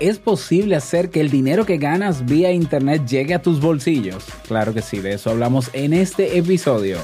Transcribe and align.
¿Es 0.00 0.18
posible 0.20 0.76
hacer 0.76 1.10
que 1.10 1.20
el 1.20 1.28
dinero 1.28 1.66
que 1.66 1.76
ganas 1.76 2.24
vía 2.24 2.52
Internet 2.52 3.04
llegue 3.04 3.34
a 3.34 3.42
tus 3.42 3.60
bolsillos? 3.60 4.24
Claro 4.46 4.72
que 4.72 4.80
sí, 4.80 5.00
de 5.00 5.14
eso 5.14 5.30
hablamos 5.30 5.70
en 5.72 5.92
este 5.92 6.38
episodio. 6.38 6.98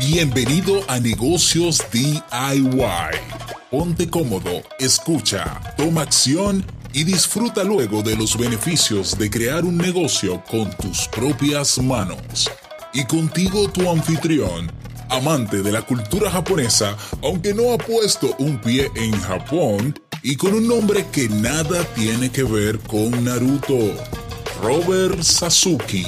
Bienvenido 0.00 0.80
a 0.88 0.98
Negocios 0.98 1.80
DIY. 1.92 2.20
Ponte 3.70 4.10
cómodo, 4.10 4.62
escucha, 4.80 5.60
toma 5.76 6.02
acción 6.02 6.64
y 6.92 7.04
disfruta 7.04 7.62
luego 7.62 8.02
de 8.02 8.16
los 8.16 8.36
beneficios 8.36 9.16
de 9.16 9.30
crear 9.30 9.64
un 9.64 9.78
negocio 9.78 10.42
con 10.50 10.68
tus 10.76 11.06
propias 11.06 11.78
manos. 11.78 12.50
Y 12.92 13.04
contigo 13.04 13.70
tu 13.70 13.88
anfitrión, 13.88 14.72
amante 15.12 15.62
de 15.62 15.70
la 15.70 15.82
cultura 15.82 16.30
japonesa, 16.30 16.96
aunque 17.22 17.52
no 17.52 17.72
ha 17.72 17.78
puesto 17.78 18.34
un 18.38 18.58
pie 18.58 18.90
en 18.96 19.12
Japón, 19.12 19.94
y 20.22 20.36
con 20.36 20.54
un 20.54 20.66
nombre 20.66 21.04
que 21.12 21.28
nada 21.28 21.84
tiene 21.94 22.30
que 22.30 22.42
ver 22.42 22.78
con 22.78 23.22
Naruto, 23.22 23.92
Robert 24.62 25.20
Sasuke. 25.20 26.06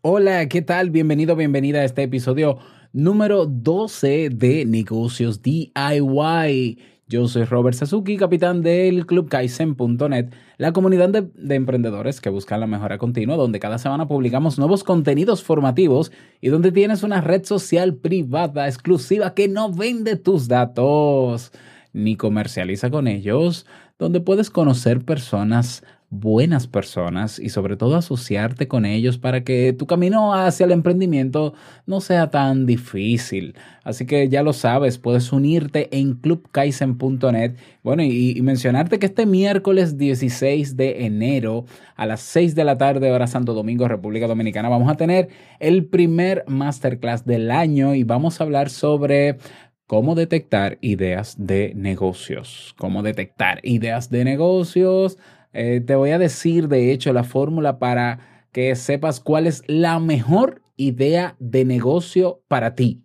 Hola, 0.00 0.48
¿qué 0.48 0.62
tal? 0.62 0.90
Bienvenido, 0.90 1.36
bienvenida 1.36 1.80
a 1.80 1.84
este 1.84 2.04
episodio 2.04 2.58
número 2.94 3.44
12 3.44 4.30
de 4.30 4.64
Negocios 4.64 5.42
DIY. 5.42 6.78
Yo 7.08 7.28
soy 7.28 7.44
Robert 7.44 7.76
Sasuki, 7.76 8.16
capitán 8.16 8.62
del 8.62 9.04
Club 9.04 9.28
Kaizen.net, 9.28 10.30
la 10.56 10.72
comunidad 10.72 11.08
de, 11.08 11.54
emprendedores 11.54 12.20
que 12.20 12.30
buscan 12.30 12.60
la 12.60 12.66
mejora 12.66 12.98
continua, 12.98 13.36
donde 13.36 13.60
cada 13.60 13.78
semana 13.78 14.06
publicamos 14.06 14.58
nuevos 14.58 14.84
contenidos 14.84 15.42
formativos 15.42 16.12
y 16.40 16.48
donde 16.48 16.72
tienes 16.72 17.02
una 17.02 17.20
red 17.20 17.44
social 17.44 17.94
privada 17.94 18.68
exclusiva 18.68 19.34
que 19.34 19.48
no 19.48 19.72
vende 19.72 20.16
tus 20.16 20.48
datos 20.48 21.52
ni 21.92 22.16
comercializa 22.16 22.90
con 22.90 23.06
ellos, 23.06 23.66
donde 23.98 24.20
puedes 24.20 24.50
conocer 24.50 25.04
personas 25.04 25.84
buenas 26.14 26.66
personas 26.66 27.38
y 27.38 27.48
sobre 27.48 27.76
todo 27.76 27.96
asociarte 27.96 28.68
con 28.68 28.86
ellos 28.86 29.18
para 29.18 29.44
que 29.44 29.72
tu 29.72 29.86
camino 29.86 30.34
hacia 30.34 30.64
el 30.64 30.72
emprendimiento 30.72 31.54
no 31.86 32.00
sea 32.00 32.30
tan 32.30 32.66
difícil. 32.66 33.56
Así 33.82 34.06
que 34.06 34.28
ya 34.28 34.42
lo 34.42 34.52
sabes, 34.52 34.98
puedes 34.98 35.32
unirte 35.32 35.88
en 35.96 36.14
clubkaisen.net. 36.14 37.56
Bueno, 37.82 38.02
y, 38.02 38.40
mencionarte 38.42 38.98
que 38.98 39.06
este 39.06 39.26
miércoles 39.26 39.98
16 39.98 40.76
de 40.76 41.04
enero 41.04 41.66
a 41.96 42.06
las 42.06 42.20
6 42.20 42.54
de 42.54 42.64
la 42.64 42.78
tarde, 42.78 43.10
hora 43.10 43.26
Santo 43.26 43.52
Domingo, 43.52 43.88
República 43.88 44.26
Dominicana, 44.26 44.68
vamos 44.68 44.90
a 44.90 44.96
tener 44.96 45.28
el 45.58 45.84
primer 45.86 46.44
masterclass 46.46 47.26
del 47.26 47.50
año 47.50 47.94
y 47.94 48.04
vamos 48.04 48.40
a 48.40 48.44
hablar 48.44 48.70
sobre 48.70 49.38
cómo 49.86 50.14
detectar 50.14 50.78
ideas 50.80 51.36
de 51.38 51.72
negocios. 51.74 52.74
Cómo 52.78 53.02
detectar 53.02 53.60
ideas 53.62 54.10
de 54.10 54.24
negocios 54.24 55.18
eh, 55.54 55.80
te 55.80 55.94
voy 55.94 56.10
a 56.10 56.18
decir, 56.18 56.68
de 56.68 56.92
hecho, 56.92 57.12
la 57.12 57.24
fórmula 57.24 57.78
para 57.78 58.46
que 58.52 58.74
sepas 58.76 59.20
cuál 59.20 59.46
es 59.46 59.62
la 59.66 59.98
mejor 60.00 60.62
idea 60.76 61.36
de 61.38 61.64
negocio 61.64 62.42
para 62.48 62.74
ti. 62.74 63.02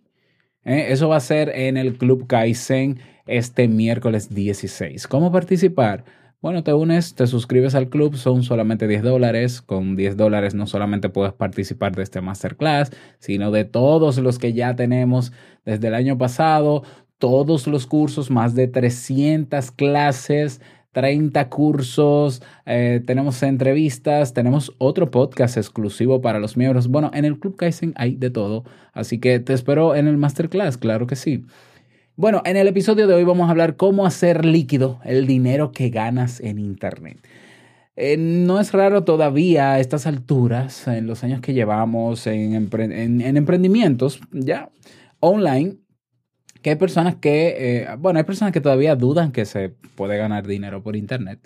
Eh, 0.64 0.86
eso 0.90 1.08
va 1.08 1.16
a 1.16 1.20
ser 1.20 1.48
en 1.50 1.76
el 1.76 1.96
Club 1.96 2.26
Kaizen 2.26 2.98
este 3.26 3.68
miércoles 3.68 4.34
16. 4.34 5.06
¿Cómo 5.06 5.32
participar? 5.32 6.04
Bueno, 6.42 6.64
te 6.64 6.72
unes, 6.72 7.14
te 7.14 7.26
suscribes 7.26 7.74
al 7.74 7.90
club, 7.90 8.16
son 8.16 8.42
solamente 8.42 8.88
10 8.88 9.02
dólares. 9.02 9.60
Con 9.60 9.94
10 9.94 10.16
dólares 10.16 10.54
no 10.54 10.66
solamente 10.66 11.10
puedes 11.10 11.34
participar 11.34 11.94
de 11.94 12.02
este 12.02 12.20
masterclass, 12.22 12.90
sino 13.18 13.50
de 13.50 13.64
todos 13.64 14.18
los 14.18 14.38
que 14.38 14.54
ya 14.54 14.74
tenemos 14.74 15.32
desde 15.66 15.88
el 15.88 15.94
año 15.94 16.16
pasado, 16.16 16.82
todos 17.18 17.66
los 17.66 17.86
cursos, 17.86 18.30
más 18.30 18.54
de 18.54 18.68
300 18.68 19.70
clases 19.70 20.62
30 20.92 21.48
cursos, 21.48 22.42
eh, 22.66 23.00
tenemos 23.06 23.42
entrevistas, 23.42 24.34
tenemos 24.34 24.72
otro 24.78 25.10
podcast 25.10 25.56
exclusivo 25.56 26.20
para 26.20 26.38
los 26.38 26.56
miembros. 26.56 26.88
Bueno, 26.88 27.10
en 27.14 27.24
el 27.24 27.38
Club 27.38 27.56
Kaizen 27.56 27.92
hay 27.96 28.16
de 28.16 28.30
todo, 28.30 28.64
así 28.92 29.18
que 29.18 29.38
te 29.40 29.52
espero 29.52 29.94
en 29.94 30.08
el 30.08 30.16
masterclass, 30.16 30.78
claro 30.78 31.06
que 31.06 31.16
sí. 31.16 31.44
Bueno, 32.16 32.42
en 32.44 32.56
el 32.56 32.68
episodio 32.68 33.06
de 33.06 33.14
hoy 33.14 33.24
vamos 33.24 33.48
a 33.48 33.50
hablar 33.52 33.76
cómo 33.76 34.04
hacer 34.04 34.44
líquido 34.44 35.00
el 35.04 35.26
dinero 35.26 35.72
que 35.72 35.90
ganas 35.90 36.40
en 36.40 36.58
Internet. 36.58 37.18
Eh, 37.96 38.16
no 38.16 38.60
es 38.60 38.72
raro 38.72 39.04
todavía 39.04 39.72
a 39.72 39.80
estas 39.80 40.06
alturas, 40.06 40.86
en 40.88 41.06
los 41.06 41.22
años 41.22 41.40
que 41.40 41.54
llevamos 41.54 42.26
en, 42.26 42.54
en 42.72 43.36
emprendimientos 43.36 44.20
ya 44.32 44.70
online, 45.20 45.76
que 46.62 46.70
hay 46.70 46.76
personas 46.76 47.16
que, 47.16 47.54
eh, 47.58 47.88
bueno, 47.98 48.18
hay 48.18 48.24
personas 48.24 48.52
que 48.52 48.60
todavía 48.60 48.96
dudan 48.96 49.32
que 49.32 49.44
se 49.44 49.70
puede 49.94 50.16
ganar 50.18 50.46
dinero 50.46 50.82
por 50.82 50.96
Internet. 50.96 51.40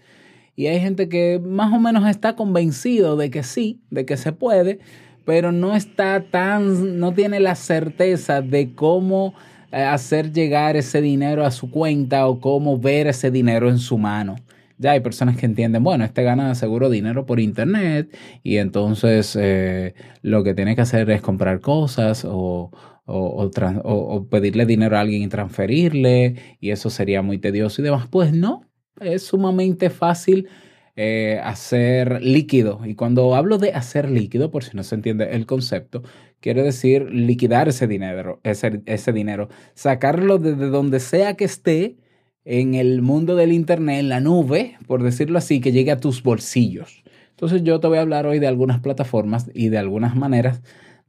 Y 0.57 0.67
hay 0.67 0.81
gente 0.81 1.09
que 1.09 1.41
más 1.45 1.73
o 1.73 1.81
menos 1.81 2.09
está 2.09 2.37
convencido 2.37 3.17
de 3.17 3.31
que 3.31 3.43
sí, 3.43 3.81
de 3.91 4.07
que 4.07 4.17
se 4.17 4.33
puede, 4.33 4.79
pero 5.25 5.53
no 5.53 5.75
está 5.75 6.25
tan, 6.31 6.99
no 6.99 7.13
tiene 7.13 7.41
la 7.41 7.55
certeza 7.55 8.41
de 8.41 8.75
cómo 8.75 9.35
eh, 9.73 9.83
hacer 9.83 10.33
llegar 10.33 10.77
ese 10.77 11.01
dinero 11.01 11.45
a 11.45 11.51
su 11.51 11.71
cuenta 11.71 12.27
o 12.29 12.41
cómo 12.41 12.79
ver 12.79 13.09
ese 13.09 13.31
dinero 13.31 13.69
en 13.69 13.79
su 13.79 13.99
mano. 13.99 14.37
Ya 14.79 14.93
hay 14.93 15.01
personas 15.01 15.37
que 15.37 15.47
entienden, 15.47 15.85
bueno, 15.85 16.05
este 16.05 16.23
gana 16.25 16.55
seguro 16.55 16.91
dinero 16.91 17.27
por 17.27 17.41
internet 17.41 18.15
y 18.43 18.57
entonces 18.57 19.37
eh, 19.41 19.95
lo 20.23 20.43
que 20.43 20.55
tiene 20.55 20.75
que 20.75 20.83
hacer 20.83 21.09
es 21.11 21.23
comprar 21.23 21.61
cosas 21.61 22.25
o, 22.29 22.71
o, 23.07 24.27
pedirle 24.31 24.67
dinero 24.67 24.97
a 24.97 25.01
alguien 25.01 25.23
y 25.23 25.29
transferirle, 25.29 26.37
y 26.61 26.71
eso 26.71 26.91
sería 26.91 27.23
muy 27.23 27.39
tedioso 27.39 27.81
y 27.83 27.85
demás. 27.85 28.09
Pues 28.09 28.33
no, 28.33 28.67
es 29.01 29.25
sumamente 29.25 29.91
fácil 29.91 30.49
eh, 30.97 31.41
hacer 31.43 32.23
líquido. 32.23 32.81
Y 32.85 32.95
cuando 32.95 33.35
hablo 33.35 33.59
de 33.59 33.73
hacer 33.73 34.11
líquido, 34.11 34.51
por 34.51 34.65
si 34.65 34.77
no 34.77 34.83
se 34.83 34.95
entiende 34.95 35.31
el 35.33 35.47
concepto, 35.47 36.03
quiere 36.41 36.63
decir 36.63 37.11
liquidar 37.11 37.69
ese 37.69 37.87
dinero, 37.87 38.41
ese, 38.45 38.83
ese 38.87 39.13
dinero, 39.13 39.49
sacarlo 39.75 40.39
desde 40.39 40.69
donde 40.69 41.01
sea 41.01 41.35
que 41.35 41.45
esté 41.45 41.97
en 42.45 42.75
el 42.75 43.03
mundo 43.03 43.37
del 43.37 43.53
Internet, 43.53 44.01
en 44.01 44.09
la 44.09 44.21
nube, 44.21 44.77
por 44.87 45.03
decirlo 45.03 45.39
así, 45.39 45.61
que 45.61 45.73
llegue 45.73 45.91
a 45.91 46.01
tus 46.01 46.23
bolsillos. 46.23 47.03
Entonces 47.31 47.63
yo 47.65 47.81
te 47.81 47.89
voy 47.89 47.99
a 47.99 48.03
hablar 48.03 48.27
hoy 48.27 48.39
de 48.39 48.47
algunas 48.47 48.81
plataformas 48.81 49.51
y 49.55 49.69
de 49.69 49.79
algunas 49.79 50.15
maneras 50.15 50.63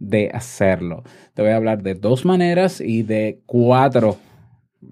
de 0.09 0.29
hacerlo. 0.33 1.03
Te 1.33 1.41
voy 1.41 1.51
a 1.51 1.55
hablar 1.55 1.81
de 1.83 1.95
dos 1.95 2.25
maneras 2.25 2.81
y 2.81 3.03
de 3.03 3.41
cuatro, 3.45 4.17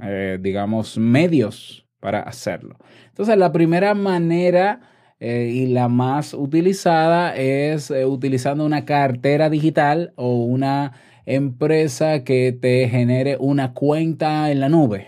eh, 0.02 0.38
digamos, 0.42 0.98
medios 0.98 1.86
para 2.00 2.22
hacerlo. 2.22 2.78
Entonces, 3.10 3.38
la 3.38 3.52
primera 3.52 3.94
manera 3.94 4.82
eh, 5.20 5.50
y 5.54 5.68
la 5.68 5.88
más 5.88 6.34
utilizada 6.34 7.36
es 7.36 7.92
eh, 7.92 8.06
utilizando 8.06 8.66
una 8.66 8.86
cartera 8.86 9.50
digital 9.50 10.14
o 10.16 10.44
una 10.44 10.94
empresa 11.26 12.24
que 12.24 12.52
te 12.52 12.90
genere 12.90 13.38
una 13.40 13.74
cuenta 13.74 14.52
en 14.52 14.60
la 14.60 14.68
nube. 14.68 15.08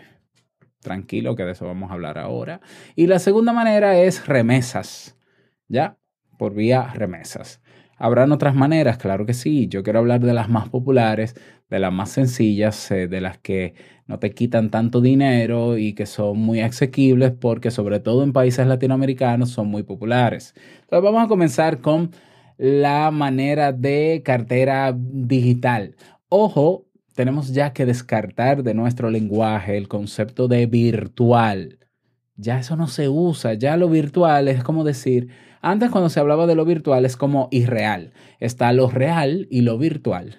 Tranquilo, 0.82 1.36
que 1.36 1.44
de 1.44 1.52
eso 1.52 1.66
vamos 1.66 1.90
a 1.90 1.96
hablar 1.96 2.18
ahora. 2.18 2.62
Y 2.96 3.08
la 3.08 3.20
segunda 3.20 3.52
manera 3.52 3.98
es 3.98 4.28
remesas, 4.28 5.18
¿ya? 5.68 5.98
Por 6.38 6.54
vía 6.54 6.94
remesas. 6.94 7.60
Habrán 7.98 8.32
otras 8.32 8.56
maneras, 8.56 8.98
claro 8.98 9.26
que 9.26 9.34
sí. 9.34 9.68
Yo 9.68 9.84
quiero 9.84 10.00
hablar 10.00 10.22
de 10.22 10.34
las 10.34 10.50
más 10.50 10.70
populares, 10.70 11.36
de 11.70 11.80
las 11.80 11.94
más 11.94 12.10
sencillas, 12.10 12.92
eh, 12.92 13.08
de 13.08 13.22
las 13.22 13.38
que 13.38 13.74
no 14.08 14.20
te 14.20 14.34
quitan 14.34 14.70
tanto 14.70 15.02
dinero 15.02 15.78
y 15.78 15.94
que 15.94 16.06
son 16.06 16.38
muy 16.40 16.62
asequibles 16.62 17.32
porque 17.32 17.72
sobre 17.72 18.00
todo 18.00 18.24
en 18.24 18.34
países 18.34 18.68
latinoamericanos 18.68 19.50
son 19.50 19.68
muy 19.68 19.84
populares. 19.84 20.54
Entonces 20.82 21.04
vamos 21.04 21.24
a 21.24 21.28
comenzar 21.28 21.80
con 21.82 22.12
la 22.58 23.12
manera 23.12 23.72
de 23.72 24.22
cartera 24.24 24.96
digital. 24.96 25.96
Ojo, 26.30 26.86
tenemos 27.16 27.54
ya 27.54 27.74
que 27.74 27.86
descartar 27.86 28.64
de 28.64 28.74
nuestro 28.74 29.10
lenguaje 29.10 29.78
el 29.78 29.88
concepto 29.88 30.48
de 30.48 30.66
virtual. 30.66 31.80
Ya 32.36 32.60
eso 32.60 32.76
no 32.76 32.88
se 32.88 33.08
usa, 33.08 33.54
ya 33.54 33.78
lo 33.78 33.88
virtual 33.90 34.50
es 34.50 34.64
como 34.64 34.84
decir, 34.84 35.30
antes 35.66 35.90
cuando 35.90 36.10
se 36.10 36.20
hablaba 36.20 36.46
de 36.46 36.54
lo 36.54 36.64
virtual 36.64 37.06
es 37.06 37.18
como 37.18 37.48
irreal. 37.52 38.14
Está 38.40 38.72
lo 38.72 38.88
real 38.90 39.48
y 39.50 39.62
lo 39.62 39.80
virtual. 39.80 40.38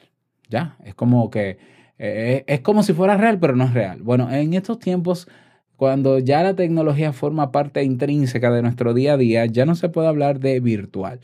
Ya, 0.48 0.76
es 0.84 0.94
como 0.94 1.30
que 1.30 1.58
eh, 1.98 2.44
es 2.46 2.60
como 2.60 2.84
si 2.84 2.92
fuera 2.92 3.16
real, 3.16 3.40
pero 3.40 3.56
no 3.56 3.64
es 3.64 3.74
real. 3.74 4.02
Bueno, 4.02 4.30
en 4.30 4.54
estos 4.54 4.78
tiempos, 4.78 5.28
cuando 5.74 6.20
ya 6.20 6.44
la 6.44 6.54
tecnología 6.54 7.12
forma 7.12 7.50
parte 7.50 7.82
intrínseca 7.82 8.52
de 8.52 8.62
nuestro 8.62 8.94
día 8.94 9.14
a 9.14 9.16
día, 9.16 9.46
ya 9.46 9.66
no 9.66 9.74
se 9.74 9.88
puede 9.88 10.06
hablar 10.06 10.38
de 10.38 10.60
virtual, 10.60 11.18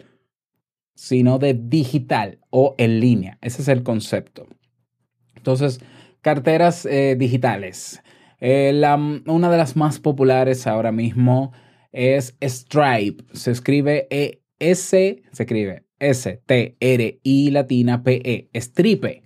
sino 0.95 1.39
de 1.39 1.55
digital 1.55 2.41
o 2.51 2.75
en 2.79 2.99
línea. 2.99 3.39
Ese 3.41 3.63
es 3.63 3.69
el 3.69 3.85
concepto. 3.85 4.49
Entonces, 5.37 5.81
carteras 6.23 6.87
eh, 6.87 7.15
digitales. 7.17 8.03
Eh, 8.41 8.73
una 9.27 9.51
de 9.51 9.57
las 9.57 9.77
más 9.77 10.01
populares 10.01 10.67
ahora 10.67 10.91
mismo 10.91 11.53
es 11.93 12.37
Stripe. 12.43 13.25
Se 13.33 13.51
escribe 13.51 14.09
E 14.11 14.41
S, 14.59 15.23
se 15.31 15.43
escribe 15.43 15.85
S 15.99 16.43
T 16.47 16.77
R 16.81 17.21
I 17.23 17.51
latina 17.51 18.03
P 18.03 18.21
E. 18.25 18.61
Stripe. 18.61 19.23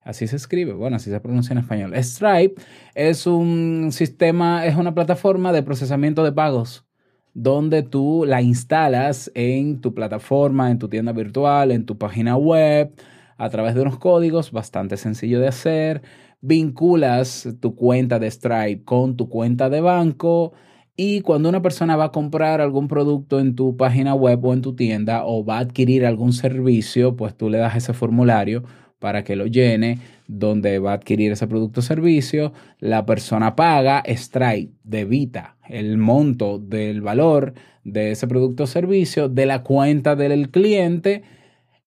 Así 0.00 0.26
se 0.26 0.36
escribe, 0.36 0.72
bueno, 0.72 0.96
así 0.96 1.10
se 1.10 1.20
pronuncia 1.20 1.52
en 1.52 1.58
español. 1.58 1.94
Stripe 2.02 2.60
es 2.94 3.26
un 3.26 3.90
sistema, 3.92 4.64
es 4.66 4.74
una 4.76 4.94
plataforma 4.94 5.52
de 5.52 5.62
procesamiento 5.62 6.24
de 6.24 6.32
pagos 6.32 6.86
donde 7.34 7.82
tú 7.82 8.24
la 8.26 8.42
instalas 8.42 9.30
en 9.34 9.80
tu 9.80 9.94
plataforma, 9.94 10.70
en 10.70 10.78
tu 10.78 10.88
tienda 10.88 11.12
virtual, 11.12 11.70
en 11.70 11.84
tu 11.84 11.98
página 11.98 12.36
web, 12.36 12.90
a 13.36 13.50
través 13.50 13.74
de 13.74 13.82
unos 13.82 13.98
códigos, 13.98 14.50
bastante 14.50 14.96
sencillo 14.96 15.40
de 15.40 15.48
hacer. 15.48 16.02
Vinculas 16.40 17.46
tu 17.60 17.76
cuenta 17.76 18.18
de 18.18 18.30
Stripe 18.30 18.84
con 18.84 19.16
tu 19.16 19.28
cuenta 19.28 19.68
de 19.68 19.80
banco 19.80 20.52
y 21.00 21.20
cuando 21.20 21.48
una 21.48 21.62
persona 21.62 21.94
va 21.94 22.06
a 22.06 22.10
comprar 22.10 22.60
algún 22.60 22.88
producto 22.88 23.38
en 23.38 23.54
tu 23.54 23.76
página 23.76 24.16
web 24.16 24.44
o 24.44 24.52
en 24.52 24.62
tu 24.62 24.74
tienda 24.74 25.24
o 25.24 25.44
va 25.44 25.58
a 25.58 25.60
adquirir 25.60 26.04
algún 26.04 26.32
servicio, 26.32 27.14
pues 27.14 27.36
tú 27.36 27.48
le 27.48 27.58
das 27.58 27.76
ese 27.76 27.92
formulario 27.92 28.64
para 28.98 29.22
que 29.22 29.36
lo 29.36 29.46
llene, 29.46 30.00
donde 30.26 30.80
va 30.80 30.90
a 30.90 30.94
adquirir 30.94 31.30
ese 31.30 31.46
producto 31.46 31.78
o 31.78 31.82
servicio. 31.84 32.52
La 32.80 33.06
persona 33.06 33.54
paga, 33.54 34.02
Stripe 34.08 34.72
debita 34.82 35.56
el 35.68 35.98
monto 35.98 36.58
del 36.58 37.00
valor 37.00 37.54
de 37.84 38.10
ese 38.10 38.26
producto 38.26 38.64
o 38.64 38.66
servicio 38.66 39.28
de 39.28 39.46
la 39.46 39.62
cuenta 39.62 40.16
del 40.16 40.50
cliente 40.50 41.22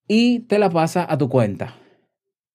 y 0.08 0.40
te 0.40 0.58
la 0.58 0.70
pasa 0.70 1.06
a 1.08 1.18
tu 1.18 1.28
cuenta. 1.28 1.76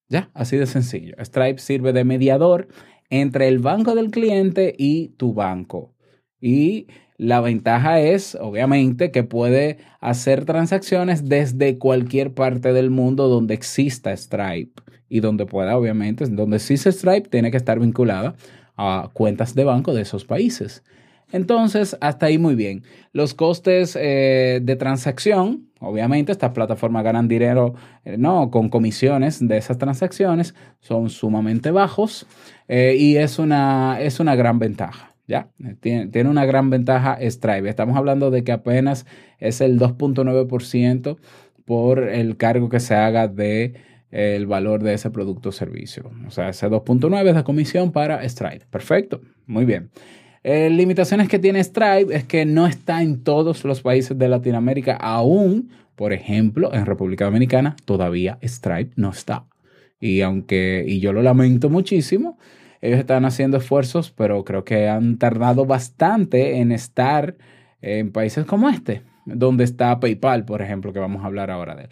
Ya, 0.08 0.30
así 0.32 0.56
de 0.56 0.64
sencillo. 0.64 1.16
Stripe 1.22 1.58
sirve 1.58 1.92
de 1.92 2.04
mediador 2.04 2.68
entre 3.10 3.46
el 3.48 3.58
banco 3.58 3.94
del 3.94 4.10
cliente 4.10 4.74
y 4.78 5.08
tu 5.18 5.34
banco. 5.34 5.95
Y 6.46 6.86
la 7.16 7.40
ventaja 7.40 7.98
es, 7.98 8.36
obviamente, 8.40 9.10
que 9.10 9.24
puede 9.24 9.78
hacer 10.00 10.44
transacciones 10.44 11.28
desde 11.28 11.76
cualquier 11.76 12.34
parte 12.34 12.72
del 12.72 12.90
mundo 12.90 13.26
donde 13.26 13.54
exista 13.54 14.16
Stripe 14.16 14.80
y 15.08 15.18
donde 15.18 15.44
pueda, 15.44 15.76
obviamente, 15.76 16.24
donde 16.26 16.58
existe 16.58 16.92
Stripe, 16.92 17.28
tiene 17.28 17.50
que 17.50 17.56
estar 17.56 17.80
vinculada 17.80 18.36
a 18.76 19.10
cuentas 19.12 19.56
de 19.56 19.64
banco 19.64 19.92
de 19.92 20.02
esos 20.02 20.24
países. 20.24 20.84
Entonces, 21.32 21.96
hasta 22.00 22.26
ahí 22.26 22.38
muy 22.38 22.54
bien. 22.54 22.84
Los 23.12 23.34
costes 23.34 23.98
eh, 24.00 24.60
de 24.62 24.76
transacción, 24.76 25.70
obviamente, 25.80 26.30
estas 26.30 26.52
plataformas 26.52 27.02
ganan 27.02 27.26
dinero 27.26 27.74
eh, 28.04 28.18
no 28.18 28.52
con 28.52 28.68
comisiones 28.68 29.40
de 29.40 29.56
esas 29.56 29.78
transacciones, 29.78 30.54
son 30.78 31.10
sumamente 31.10 31.72
bajos 31.72 32.24
eh, 32.68 32.94
y 32.96 33.16
es 33.16 33.40
una, 33.40 33.98
es 34.00 34.20
una 34.20 34.36
gran 34.36 34.60
ventaja. 34.60 35.15
¿Ya? 35.26 35.50
Tiene, 35.80 36.28
una 36.28 36.44
gran 36.44 36.70
ventaja 36.70 37.18
Stripe. 37.20 37.68
Estamos 37.68 37.96
hablando 37.96 38.30
de 38.30 38.44
que 38.44 38.52
apenas 38.52 39.06
es 39.38 39.60
el 39.60 39.78
2.9% 39.78 41.16
por 41.64 42.00
el 42.00 42.36
cargo 42.36 42.68
que 42.68 42.80
se 42.80 42.94
haga 42.94 43.28
de 43.28 43.74
el 44.10 44.46
valor 44.46 44.82
de 44.82 44.94
ese 44.94 45.10
producto 45.10 45.48
o 45.50 45.52
servicio. 45.52 46.10
O 46.26 46.30
sea, 46.30 46.48
ese 46.48 46.68
2.9 46.68 47.28
es 47.28 47.34
de 47.34 47.44
comisión 47.44 47.92
para 47.92 48.26
Stripe. 48.26 48.64
Perfecto, 48.70 49.20
muy 49.46 49.64
bien. 49.64 49.90
Eh, 50.42 50.70
limitaciones 50.70 51.28
que 51.28 51.40
tiene 51.40 51.62
Stripe 51.62 52.14
es 52.14 52.24
que 52.24 52.46
no 52.46 52.68
está 52.68 53.02
en 53.02 53.24
todos 53.24 53.64
los 53.64 53.82
países 53.82 54.16
de 54.16 54.28
Latinoamérica 54.28 54.94
aún. 54.94 55.70
Por 55.96 56.12
ejemplo, 56.12 56.72
en 56.72 56.86
República 56.86 57.24
Dominicana 57.24 57.74
todavía 57.84 58.38
Stripe 58.42 58.92
no 58.96 59.10
está. 59.10 59.44
Y 59.98 60.20
aunque, 60.20 60.84
y 60.86 61.00
yo 61.00 61.12
lo 61.12 61.22
lamento 61.22 61.68
muchísimo, 61.68 62.38
ellos 62.80 62.98
están 62.98 63.24
haciendo 63.24 63.56
esfuerzos, 63.56 64.10
pero 64.10 64.44
creo 64.44 64.64
que 64.64 64.88
han 64.88 65.18
tardado 65.18 65.66
bastante 65.66 66.58
en 66.58 66.72
estar 66.72 67.36
en 67.80 68.12
países 68.12 68.44
como 68.44 68.68
este, 68.68 69.02
donde 69.24 69.64
está 69.64 69.98
PayPal, 70.00 70.44
por 70.44 70.62
ejemplo, 70.62 70.92
que 70.92 70.98
vamos 70.98 71.22
a 71.22 71.26
hablar 71.26 71.50
ahora 71.50 71.74
de 71.74 71.84
él. 71.84 71.88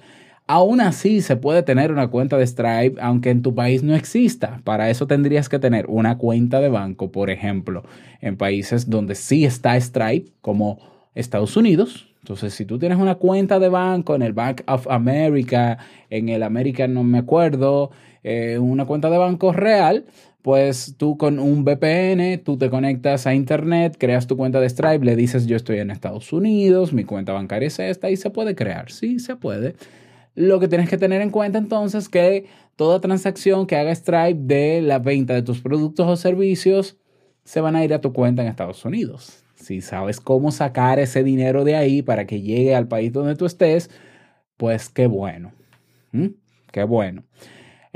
Aún 0.47 0.83
así, 0.83 1.23
se 1.23 1.37
puede 1.37 1.63
tener 1.63 1.91
una 1.91 2.09
cuenta 2.09 2.37
de 2.37 2.47
Stripe 2.47 3.01
aunque 3.01 3.31
en 3.31 3.41
tu 3.41 3.55
país 3.55 3.83
no 3.83 3.95
exista. 3.95 4.61
Para 4.63 4.91
eso 4.91 5.07
tendrías 5.07 5.49
que 5.49 5.59
tener 5.59 5.87
una 5.89 6.19
cuenta 6.19 6.61
de 6.61 6.69
banco, 6.69 7.11
por 7.11 7.31
ejemplo, 7.31 7.83
en 8.21 8.37
países 8.37 8.91
donde 8.91 9.15
sí 9.15 9.47
está 9.47 9.81
Stripe, 9.81 10.33
como 10.43 10.79
Estados 11.15 11.57
Unidos. 11.57 12.15
Entonces, 12.19 12.53
si 12.53 12.67
tú 12.67 12.79
tienes 12.79 12.99
una 12.99 13.15
cuenta 13.15 13.59
de 13.59 13.71
banco 13.71 14.15
en 14.15 14.23
el 14.23 14.35
Bank 14.35 14.63
of 14.67 14.87
America, 14.89 15.79
en 16.11 16.29
el 16.29 16.43
American, 16.43 16.93
no 16.93 17.05
me 17.05 17.19
acuerdo, 17.19 17.91
eh, 18.23 18.59
una 18.59 18.85
cuenta 18.85 19.09
de 19.09 19.19
banco 19.19 19.53
real, 19.53 20.05
pues 20.45 20.97
tú 20.99 21.17
con 21.17 21.39
un 21.39 21.65
VPN, 21.65 22.37
tú 22.45 22.59
te 22.59 22.69
conectas 22.69 23.27
a 23.27 23.35
Internet, 23.35 23.97
creas 23.99 24.27
tu 24.27 24.37
cuenta 24.37 24.61
de 24.61 24.69
Stripe, 24.69 25.03
le 25.03 25.17
dices 25.17 25.47
yo 25.47 25.57
estoy 25.57 25.79
en 25.79 25.91
Estados 25.91 26.35
Unidos, 26.35 26.93
mi 26.93 27.05
cuenta 27.05 27.33
bancaria 27.33 27.69
es 27.69 27.79
esta 27.79 28.11
y 28.11 28.19
se 28.19 28.29
puede 28.29 28.55
crear, 28.55 28.91
sí, 28.91 29.21
se 29.21 29.37
puede. 29.37 29.75
Lo 30.35 30.61
que 30.61 30.69
tienes 30.69 30.91
que 30.91 30.99
tener 30.99 31.23
en 31.23 31.31
cuenta 31.31 31.57
entonces 31.57 32.03
es 32.03 32.09
que 32.11 32.45
toda 32.77 33.01
transacción 33.01 33.67
que 33.67 33.77
haga 33.77 33.95
Stripe 33.95 34.39
de 34.43 34.83
la 34.83 34.99
venta 34.99 35.33
de 35.33 35.41
tus 35.41 35.63
productos 35.63 36.07
o 36.07 36.15
servicios 36.15 36.99
se 37.45 37.63
van 37.63 37.75
a 37.75 37.83
ir 37.83 37.95
a 37.95 38.03
tu 38.03 38.13
cuenta 38.13 38.43
en 38.43 38.49
Estados 38.49 38.85
Unidos. 38.85 39.43
Si 39.55 39.81
sabes 39.81 40.21
cómo 40.21 40.53
sacar 40.53 40.99
ese 40.99 41.25
dinero 41.25 41.65
de 41.65 41.77
ahí 41.77 42.03
para 42.03 42.27
que 42.27 42.43
llegue 42.43 42.75
al 42.75 42.87
país 42.87 43.11
donde 43.15 43.35
tú 43.35 43.47
estés, 43.47 43.89
pues 44.59 44.91
qué 44.91 45.07
bueno. 45.07 45.53
¿Mm? 46.13 46.27
Qué 46.71 46.85
bueno. 46.85 47.25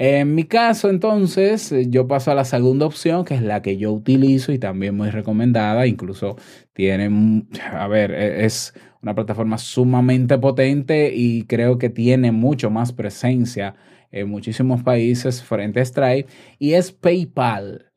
En 0.01 0.37
mi 0.37 0.45
caso, 0.45 0.91
entonces, 0.91 1.73
eh, 1.73 1.87
yo 1.91 2.07
paso 2.07 2.31
a 2.31 2.37
la 2.37 2.45
segunda 2.45 2.87
opción, 2.87 3.25
que 3.25 3.35
es 3.35 3.43
la 3.43 3.63
que 3.63 3.79
yo 3.79 3.93
utilizo 3.93 4.53
y 4.53 4.59
también 4.61 4.97
muy 4.97 5.11
recomendada. 5.11 5.89
Incluso 5.89 6.37
tiene, 6.73 7.45
a 7.73 7.89
ver, 7.89 8.13
e, 8.13 8.45
es 8.45 8.75
una 9.03 9.17
plataforma 9.17 9.59
sumamente 9.59 10.39
potente 10.39 11.13
y 11.13 11.43
creo 11.47 11.79
que 11.79 11.91
tiene 11.91 12.31
mucho 12.31 12.71
más 12.71 12.93
presencia 12.93 13.75
en 14.13 14.29
muchísimos 14.29 14.85
países 14.85 15.43
frente 15.43 15.81
a 15.81 15.85
Stripe 15.85 16.31
y 16.61 16.75
es 16.75 16.93
PayPal. 16.93 17.91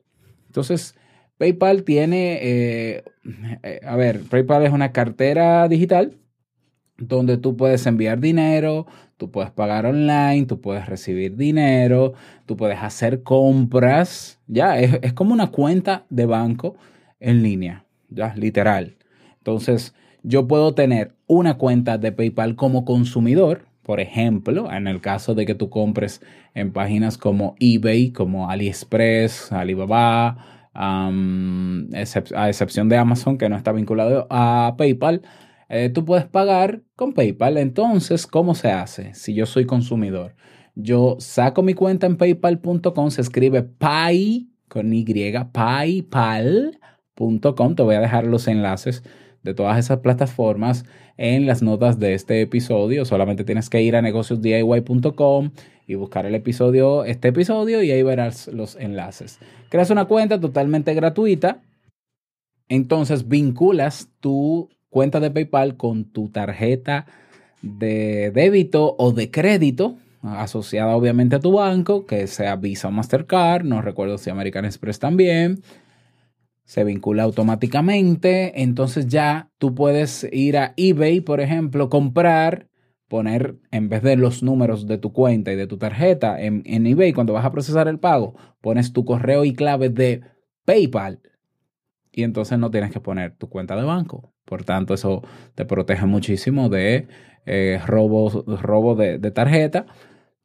Entonces, 0.46 0.96
PayPal 1.38 1.84
tiene, 1.84 2.38
eh, 2.42 3.04
eh, 3.62 3.80
a 3.86 3.94
ver, 3.94 4.22
PayPal 4.28 4.66
es 4.66 4.72
una 4.72 4.90
cartera 4.90 5.68
digital 5.68 6.18
donde 6.98 7.36
tú 7.36 7.56
puedes 7.56 7.86
enviar 7.86 8.20
dinero, 8.20 8.86
tú 9.22 9.30
puedes 9.30 9.52
pagar 9.52 9.86
online, 9.86 10.46
tú 10.46 10.60
puedes 10.60 10.86
recibir 10.86 11.36
dinero, 11.36 12.14
tú 12.44 12.56
puedes 12.56 12.82
hacer 12.82 13.22
compras, 13.22 14.40
ya, 14.48 14.80
es, 14.80 15.12
como 15.12 15.32
una 15.32 15.52
cuenta 15.52 16.06
de 16.10 16.26
banco 16.26 16.74
en 17.20 17.40
línea, 17.44 17.84
ya, 18.08 18.34
literal. 18.34 18.96
Entonces, 19.38 19.94
yo 20.24 20.48
puedo 20.48 20.74
tener 20.74 21.12
una 21.28 21.54
cuenta 21.54 21.98
de 21.98 22.10
PayPal 22.10 22.56
como 22.56 22.84
consumidor, 22.84 23.66
por 23.84 24.00
ejemplo, 24.00 24.72
en 24.72 24.88
el 24.88 25.00
caso 25.00 25.36
de 25.36 25.46
que 25.46 25.54
tú 25.54 25.70
compres 25.70 26.20
en 26.54 26.72
páginas 26.72 27.16
como 27.16 27.54
eBay, 27.60 28.10
como 28.10 28.50
AliExpress, 28.50 29.52
Alibaba, 29.52 30.66
a 30.74 31.12
excepción 32.48 32.88
de 32.88 32.96
Amazon, 32.96 33.38
que 33.38 33.48
no 33.48 33.54
está 33.54 33.70
vinculado 33.70 34.26
a 34.30 34.74
PayPal, 34.76 35.22
eh, 35.72 35.88
tú 35.88 36.04
puedes 36.04 36.26
pagar 36.26 36.82
con 36.96 37.14
PayPal. 37.14 37.56
Entonces, 37.56 38.26
¿cómo 38.26 38.54
se 38.54 38.70
hace? 38.70 39.14
Si 39.14 39.32
yo 39.32 39.46
soy 39.46 39.64
consumidor, 39.64 40.36
yo 40.74 41.16
saco 41.18 41.62
mi 41.62 41.72
cuenta 41.72 42.06
en 42.06 42.18
paypal.com, 42.18 43.10
se 43.10 43.22
escribe 43.22 43.62
pay 43.62 44.50
con 44.68 44.92
Y, 44.92 45.06
paypal.com. 45.50 46.74
Te 47.74 47.82
voy 47.82 47.94
a 47.94 48.00
dejar 48.00 48.26
los 48.26 48.48
enlaces 48.48 49.02
de 49.42 49.54
todas 49.54 49.78
esas 49.78 50.00
plataformas 50.00 50.84
en 51.16 51.46
las 51.46 51.62
notas 51.62 51.98
de 51.98 52.12
este 52.12 52.42
episodio. 52.42 53.06
Solamente 53.06 53.42
tienes 53.42 53.70
que 53.70 53.80
ir 53.80 53.96
a 53.96 54.02
negociosdiy.com 54.02 55.52
y 55.86 55.94
buscar 55.94 56.26
el 56.26 56.34
episodio, 56.34 57.06
este 57.06 57.28
episodio, 57.28 57.82
y 57.82 57.90
ahí 57.90 58.02
verás 58.02 58.48
los 58.48 58.76
enlaces. 58.76 59.38
Creas 59.70 59.88
una 59.88 60.04
cuenta 60.04 60.38
totalmente 60.38 60.92
gratuita. 60.92 61.62
Entonces 62.68 63.26
vinculas 63.26 64.10
tu 64.20 64.68
cuenta 64.92 65.18
de 65.20 65.30
PayPal 65.30 65.76
con 65.76 66.04
tu 66.04 66.28
tarjeta 66.28 67.06
de 67.62 68.30
débito 68.30 68.94
o 68.98 69.12
de 69.12 69.30
crédito 69.30 69.96
asociada 70.22 70.94
obviamente 70.94 71.36
a 71.36 71.40
tu 71.40 71.52
banco, 71.52 72.06
que 72.06 72.26
sea 72.26 72.56
Visa 72.56 72.88
o 72.88 72.90
Mastercard, 72.92 73.64
no 73.64 73.82
recuerdo 73.82 74.18
si 74.18 74.30
American 74.30 74.64
Express 74.64 74.98
también. 74.98 75.62
Se 76.64 76.84
vincula 76.84 77.24
automáticamente, 77.24 78.62
entonces 78.62 79.08
ya 79.08 79.50
tú 79.58 79.74
puedes 79.74 80.28
ir 80.30 80.56
a 80.58 80.74
eBay, 80.76 81.20
por 81.20 81.40
ejemplo, 81.40 81.88
comprar, 81.88 82.68
poner 83.08 83.56
en 83.72 83.88
vez 83.88 84.02
de 84.02 84.16
los 84.16 84.42
números 84.42 84.86
de 84.86 84.98
tu 84.98 85.12
cuenta 85.12 85.52
y 85.52 85.56
de 85.56 85.66
tu 85.66 85.76
tarjeta 85.78 86.40
en, 86.40 86.62
en 86.66 86.86
eBay, 86.86 87.12
cuando 87.12 87.32
vas 87.32 87.44
a 87.44 87.50
procesar 87.50 87.88
el 87.88 87.98
pago, 87.98 88.36
pones 88.60 88.92
tu 88.92 89.04
correo 89.04 89.44
y 89.44 89.54
clave 89.54 89.88
de 89.88 90.22
PayPal 90.64 91.20
y 92.12 92.22
entonces 92.22 92.58
no 92.58 92.70
tienes 92.70 92.92
que 92.92 93.00
poner 93.00 93.34
tu 93.36 93.48
cuenta 93.48 93.74
de 93.74 93.82
banco. 93.82 94.31
Por 94.44 94.64
tanto, 94.64 94.94
eso 94.94 95.22
te 95.54 95.64
protege 95.64 96.06
muchísimo 96.06 96.68
de 96.68 97.06
eh, 97.46 97.80
robos 97.86 98.44
robo 98.60 98.94
de, 98.94 99.18
tarjeta. 99.30 99.86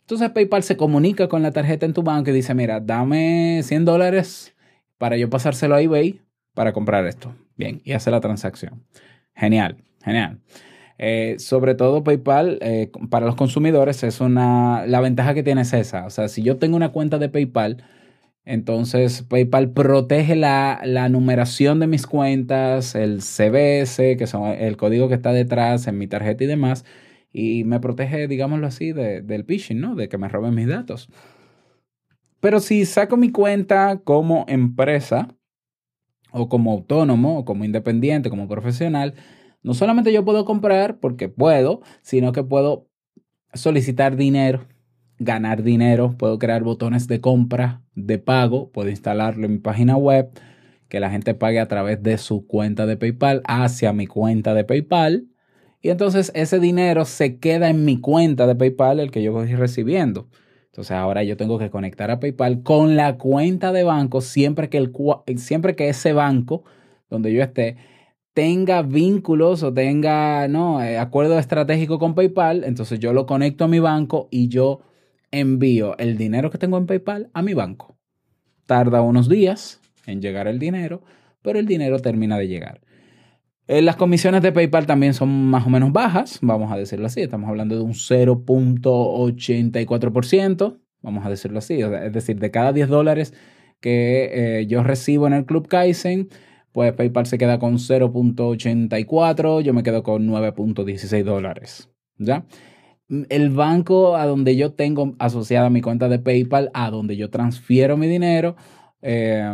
Entonces 0.01 0.29
PayPal 0.29 0.63
se 0.63 0.77
comunica 0.77 1.27
con 1.27 1.43
la 1.43 1.51
tarjeta 1.51 1.85
en 1.85 1.93
tu 1.93 2.03
banco 2.03 2.29
y 2.29 2.33
dice, 2.33 2.53
mira, 2.53 2.79
dame 2.79 3.61
100 3.63 3.85
dólares 3.85 4.55
para 4.97 5.17
yo 5.17 5.29
pasárselo 5.29 5.75
a 5.75 5.81
eBay 5.81 6.21
para 6.53 6.73
comprar 6.73 7.05
esto. 7.05 7.35
Bien, 7.55 7.81
y 7.83 7.93
hace 7.93 8.09
la 8.09 8.21
transacción. 8.21 8.83
Genial, 9.35 9.77
genial. 10.03 10.39
Eh, 10.97 11.35
sobre 11.37 11.75
todo 11.75 12.03
PayPal, 12.03 12.57
eh, 12.61 12.91
para 13.09 13.25
los 13.25 13.35
consumidores, 13.35 14.03
es 14.03 14.19
una. 14.19 14.85
La 14.87 14.99
ventaja 14.99 15.33
que 15.33 15.43
tiene 15.43 15.61
es 15.61 15.73
esa. 15.73 16.05
O 16.05 16.09
sea, 16.09 16.27
si 16.27 16.41
yo 16.41 16.57
tengo 16.57 16.75
una 16.75 16.89
cuenta 16.89 17.19
de 17.19 17.29
PayPal, 17.29 17.83
entonces 18.47 19.23
PayPal 19.23 19.71
protege 19.71 20.37
la, 20.37 21.09
numeración 21.09 21.81
de 21.81 21.87
mis 21.87 22.07
cuentas, 22.07 22.95
el 22.95 23.21
CBS, 23.21 24.15
que 24.15 24.25
son 24.25 24.47
el 24.47 24.77
código 24.77 25.09
que 25.09 25.15
está 25.15 25.33
detrás 25.33 25.87
en 25.87 25.97
mi 25.97 26.07
tarjeta 26.07 26.45
y 26.45 26.47
demás, 26.47 26.85
y 27.33 27.65
me 27.65 27.81
protege, 27.81 28.27
digámoslo 28.29 28.67
así, 28.67 28.93
del 28.93 29.43
phishing, 29.43 29.81
¿no? 29.81 29.95
De 29.95 30.07
que 30.07 30.17
me 30.17 30.29
roben 30.29 30.55
mis 30.55 30.67
datos. 30.67 31.09
Pero 32.39 32.61
si 32.61 32.85
saco 32.85 33.17
mi 33.17 33.31
cuenta 33.31 33.99
como 34.03 34.45
empresa, 34.47 35.27
o 36.31 36.47
como 36.47 36.71
autónomo, 36.71 37.39
o 37.39 37.45
como 37.45 37.65
independiente, 37.65 38.29
como 38.29 38.47
profesional, 38.47 39.15
no 39.61 39.73
solamente 39.73 40.13
yo 40.13 40.23
puedo 40.23 40.45
comprar 40.45 40.99
porque 40.99 41.27
puedo, 41.27 41.81
sino 42.01 42.31
que 42.31 42.43
puedo 42.43 42.87
solicitar 43.53 44.15
dinero, 44.15 44.67
ganar 45.19 45.63
dinero, 45.63 46.15
puedo 46.17 46.39
crear 46.39 46.63
botones 46.63 47.07
de 47.07 47.21
compra, 47.21 47.81
de 47.95 48.19
pago, 48.19 48.71
puedo 48.71 48.89
instalarlo 48.89 49.45
en 49.45 49.53
mi 49.53 49.59
página 49.59 49.97
web, 49.97 50.29
que 50.89 50.99
la 50.99 51.09
gente 51.09 51.33
pague 51.33 51.59
a 51.59 51.67
través 51.67 52.01
de 52.01 52.17
su 52.17 52.45
cuenta 52.47 52.85
de 52.85 52.97
PayPal 52.97 53.41
hacia 53.45 53.93
mi 53.93 54.07
cuenta 54.07 54.53
de 54.53 54.63
PayPal. 54.63 55.27
Y 55.81 55.89
entonces 55.89 56.31
ese 56.35 56.59
dinero 56.59 57.05
se 57.05 57.39
queda 57.39 57.69
en 57.69 57.85
mi 57.85 57.99
cuenta 57.99 58.47
de 58.47 58.55
PayPal, 58.55 58.99
el 58.99 59.11
que 59.11 59.23
yo 59.23 59.33
voy 59.33 59.53
recibiendo. 59.55 60.29
Entonces 60.65 60.91
ahora 60.91 61.23
yo 61.23 61.37
tengo 61.37 61.57
que 61.57 61.69
conectar 61.69 62.11
a 62.11 62.19
PayPal 62.19 62.61
con 62.61 62.95
la 62.95 63.17
cuenta 63.17 63.71
de 63.71 63.83
banco 63.83 64.21
siempre 64.21 64.69
que, 64.69 64.77
el, 64.77 64.93
siempre 65.37 65.75
que 65.75 65.89
ese 65.89 66.13
banco 66.13 66.63
donde 67.09 67.33
yo 67.33 67.41
esté 67.41 67.77
tenga 68.33 68.83
vínculos 68.83 69.63
o 69.63 69.73
tenga 69.73 70.47
no, 70.47 70.83
eh, 70.83 70.99
acuerdo 70.99 71.39
estratégico 71.39 71.97
con 71.97 72.13
PayPal, 72.13 72.63
entonces 72.63 72.99
yo 72.99 73.11
lo 73.11 73.25
conecto 73.25 73.63
a 73.63 73.67
mi 73.67 73.79
banco 73.79 74.27
y 74.29 74.49
yo 74.49 74.81
envío 75.31 75.97
el 75.97 76.17
dinero 76.17 76.49
que 76.49 76.57
tengo 76.57 76.77
en 76.77 76.85
PayPal 76.85 77.29
a 77.33 77.41
mi 77.41 77.53
banco. 77.53 77.97
Tarda 78.65 79.01
unos 79.01 79.29
días 79.29 79.81
en 80.05 80.21
llegar 80.21 80.47
el 80.47 80.59
dinero, 80.59 81.01
pero 81.41 81.59
el 81.59 81.65
dinero 81.65 81.99
termina 81.99 82.37
de 82.37 82.47
llegar. 82.47 82.81
Eh, 83.67 83.81
las 83.81 83.97
comisiones 83.97 84.41
de 84.41 84.53
PayPal 84.53 84.85
también 84.85 85.13
son 85.13 85.49
más 85.49 85.67
o 85.67 85.69
menos 85.69 85.91
bajas, 85.91 86.39
vamos 86.41 86.71
a 86.71 86.77
decirlo 86.77 87.07
así, 87.07 87.19
estamos 87.21 87.49
hablando 87.49 87.75
de 87.75 87.81
un 87.81 87.93
0.84%, 87.93 90.79
vamos 91.01 91.25
a 91.25 91.29
decirlo 91.29 91.59
así, 91.59 91.81
es 91.81 92.13
decir, 92.13 92.39
de 92.39 92.49
cada 92.49 92.71
10 92.71 92.87
dólares 92.87 93.33
que 93.81 94.59
eh, 94.59 94.67
yo 94.67 94.83
recibo 94.83 95.27
en 95.27 95.33
el 95.33 95.45
Club 95.45 95.67
Kaizen, 95.67 96.29
pues 96.71 96.93
PayPal 96.93 97.25
se 97.25 97.37
queda 97.37 97.59
con 97.59 97.73
0.84, 97.73 99.61
yo 99.61 99.73
me 99.73 99.83
quedo 99.83 100.01
con 100.01 100.29
9.16 100.29 101.25
dólares, 101.25 101.89
¿ya? 102.17 102.45
El 103.09 103.49
banco 103.51 104.17
a 104.17 104.25
donde 104.25 104.55
yo 104.55 104.73
tengo 104.73 105.15
asociada 105.19 105.69
mi 105.69 105.81
cuenta 105.81 106.09
de 106.09 106.19
PayPal, 106.19 106.71
a 106.73 106.89
donde 106.91 107.15
yo 107.15 107.29
transfiero 107.29 107.95
mi 107.95 108.07
dinero, 108.07 108.55
eh, 109.01 109.49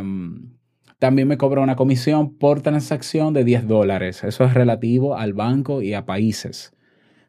también 1.04 1.28
me 1.28 1.38
cobra 1.38 1.60
una 1.60 1.76
comisión 1.76 2.34
por 2.38 2.62
transacción 2.62 3.34
de 3.34 3.44
10 3.44 3.68
dólares. 3.68 4.24
Eso 4.24 4.46
es 4.46 4.54
relativo 4.54 5.18
al 5.18 5.34
banco 5.34 5.82
y 5.82 5.94
a 5.94 6.06
países. 6.06 6.74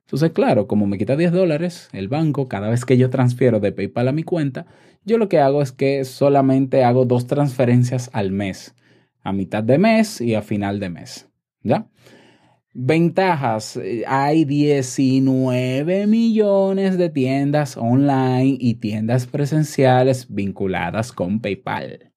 Entonces, 0.02 0.30
claro, 0.30 0.68
como 0.68 0.86
me 0.86 0.96
quita 0.96 1.16
10 1.16 1.32
dólares 1.32 1.88
el 1.92 2.06
banco 2.06 2.46
cada 2.46 2.68
vez 2.68 2.84
que 2.84 2.96
yo 2.96 3.10
transfiero 3.10 3.58
de 3.58 3.72
PayPal 3.72 4.06
a 4.06 4.12
mi 4.12 4.22
cuenta, 4.22 4.66
yo 5.04 5.18
lo 5.18 5.28
que 5.28 5.40
hago 5.40 5.60
es 5.60 5.72
que 5.72 6.04
solamente 6.04 6.84
hago 6.84 7.04
dos 7.04 7.26
transferencias 7.26 8.10
al 8.12 8.30
mes, 8.30 8.76
a 9.22 9.32
mitad 9.32 9.64
de 9.64 9.78
mes 9.78 10.20
y 10.20 10.36
a 10.36 10.42
final 10.42 10.78
de 10.78 10.90
mes. 10.90 11.28
¿Ya? 11.62 11.88
Ventajas. 12.76 13.78
Hay 14.08 14.44
19 14.44 16.08
millones 16.08 16.98
de 16.98 17.08
tiendas 17.08 17.76
online 17.76 18.56
y 18.58 18.74
tiendas 18.74 19.28
presenciales 19.28 20.26
vinculadas 20.28 21.12
con 21.12 21.38
PayPal. 21.38 22.10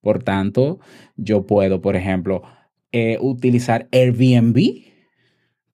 Por 0.00 0.24
tanto, 0.24 0.80
yo 1.16 1.46
puedo, 1.46 1.80
por 1.80 1.94
ejemplo, 1.94 2.42
eh, 2.90 3.18
utilizar 3.20 3.88
Airbnb, 3.92 4.82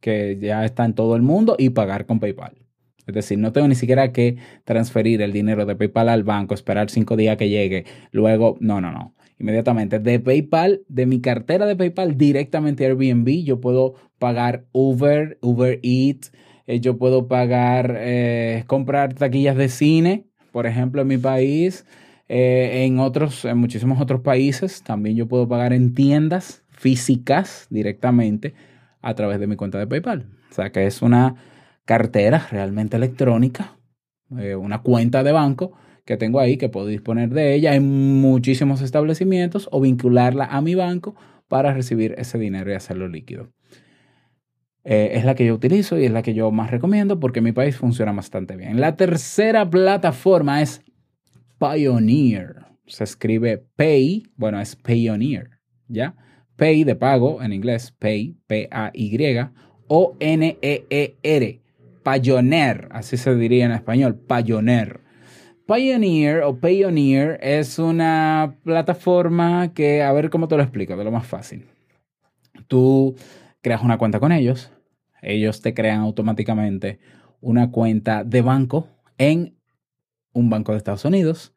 que 0.01 0.39
ya 0.39 0.67
está 0.67 0.85
en 0.85 0.95
todo 0.95 1.17
el 1.17 1.23
mundo, 1.23 1.57
y 1.59 1.71
pagar 1.71 2.05
con 2.05 2.21
PayPal. 2.21 2.59
Es 3.07 3.15
decir, 3.15 3.39
no 3.39 3.53
tengo 3.53 3.69
ni 3.69 3.75
siquiera 3.75 4.13
que 4.13 4.37
transferir 4.65 5.23
el 5.23 5.33
dinero 5.33 5.65
de 5.65 5.77
PayPal 5.77 6.11
al 6.11 6.25
banco, 6.25 6.53
esperar 6.53 6.91
cinco 6.91 7.17
días 7.17 7.39
que 7.39 7.49
llegue, 7.49 7.87
luego, 8.13 8.59
no, 8.61 8.83
no, 8.83 8.93
no. 8.93 9.15
Inmediatamente 9.41 9.99
de 9.99 10.21
PayPal, 10.21 10.83
de 10.89 11.07
mi 11.07 11.23
cartera 11.23 11.65
de 11.65 11.75
PayPal 11.75 12.19
directamente 12.19 12.85
a 12.85 12.89
Airbnb, 12.89 13.43
yo 13.43 13.59
puedo 13.59 13.95
pagar 14.19 14.67
Uber, 14.73 15.39
Uber 15.41 15.81
Eats, 15.83 16.31
eh, 16.67 16.79
yo 16.81 16.99
puedo 16.99 17.27
pagar, 17.27 17.97
eh, 17.99 18.65
comprar 18.67 19.15
taquillas 19.15 19.57
de 19.57 19.71
cine, 19.71 20.27
por 20.53 20.67
ejemplo, 20.67 21.01
en 21.01 21.09
mi 21.09 21.17
país, 21.17 21.87
eh, 22.29 22.85
en 22.85 22.99
otros, 22.99 23.47
en 23.47 23.57
muchísimos 23.57 23.99
otros 23.99 24.21
países, 24.21 24.83
también 24.83 25.17
yo 25.17 25.27
puedo 25.27 25.49
pagar 25.49 25.73
en 25.73 25.95
tiendas 25.95 26.63
físicas 26.69 27.67
directamente 27.71 28.53
a 29.01 29.15
través 29.15 29.41
de 29.41 29.47
mi 29.47 29.57
cuenta 29.57 29.79
de 29.79 29.87
PayPal. 29.87 30.27
O 30.51 30.55
sea 30.55 30.71
que 30.71 30.87
es 30.87 31.01
una 31.01 31.35
cartera 31.87 32.47
realmente 32.51 32.99
electrónica, 32.99 33.79
una 34.29 34.83
cuenta 34.83 35.25
de 35.25 35.33
banco 35.33 35.73
que 36.05 36.17
tengo 36.17 36.41
ahí 36.41 36.57
que 36.57 36.69
puedo 36.69 36.87
disponer 36.87 37.31
de 37.31 37.55
ella 37.55 37.75
en 37.75 38.21
muchísimos 38.21 38.83
establecimientos 38.83 39.69
o 39.73 39.81
vincularla 39.81 40.47
a 40.47 40.61
mi 40.61 40.75
banco 40.75 41.15
para 41.49 41.73
recibir 41.73 42.15
ese 42.19 42.39
dinero 42.39 42.71
y 42.71 42.75
hacerlo 42.75 43.09
líquido. 43.09 43.51
Eh, 44.85 45.11
es 45.15 45.25
la 45.25 45.35
que 45.35 45.45
yo 45.45 45.55
utilizo 45.55 45.99
y 45.99 46.07
es 46.07 46.13
la 46.13 46.23
que 46.23 46.33
yo 46.33 46.51
más 46.51 46.71
recomiendo 46.71 47.21
porque 47.21 47.41
mi 47.41 47.53
país 47.53 47.77
funciona 47.77 48.13
bastante 48.13 48.57
bien. 48.57 48.81
La 48.81 48.97
tercera 48.97 49.69
plataforma 49.69 50.63
es 50.63 50.83
Pioneer. 51.59 52.65
Se 52.87 53.05
escribe 53.05 53.63
Pay, 53.77 54.25
bueno, 54.37 54.61
es 54.61 54.77
Pioneer, 54.77 55.51
¿ya? 55.89 56.17
Pay 56.57 56.85
de 56.85 56.97
pago 56.97 57.43
en 57.43 57.53
inglés, 57.53 57.93
Pay, 57.93 58.37
P-A-Y, 58.47 59.39
O-N-E-E-R, 59.87 61.61
Pioneer, 62.03 62.89
así 62.91 63.17
se 63.17 63.35
diría 63.35 63.67
en 63.67 63.73
español, 63.73 64.19
Pioneer. 64.19 65.01
Pioneer 65.73 66.43
o 66.43 66.57
Pioneer 66.57 67.39
es 67.43 67.79
una 67.79 68.57
plataforma 68.65 69.73
que, 69.73 70.03
a 70.03 70.11
ver 70.13 70.29
cómo 70.29 70.49
te 70.49 70.57
lo 70.57 70.65
explico, 70.65 70.97
de 70.97 71.05
lo 71.05 71.13
más 71.13 71.29
fácil. 71.29 71.65
Tú 72.67 73.15
creas 73.61 73.81
una 73.81 73.97
cuenta 73.97 74.19
con 74.19 74.33
ellos, 74.33 74.73
ellos 75.23 75.61
te 75.61 75.73
crean 75.73 76.01
automáticamente 76.01 76.99
una 77.41 77.71
cuenta 77.71 78.25
de 78.25 78.43
banco 78.43 78.89
en 79.17 79.55
un 80.33 80.51
banco 80.51 80.73
de 80.73 80.79
Estados 80.79 81.05
Unidos 81.05 81.55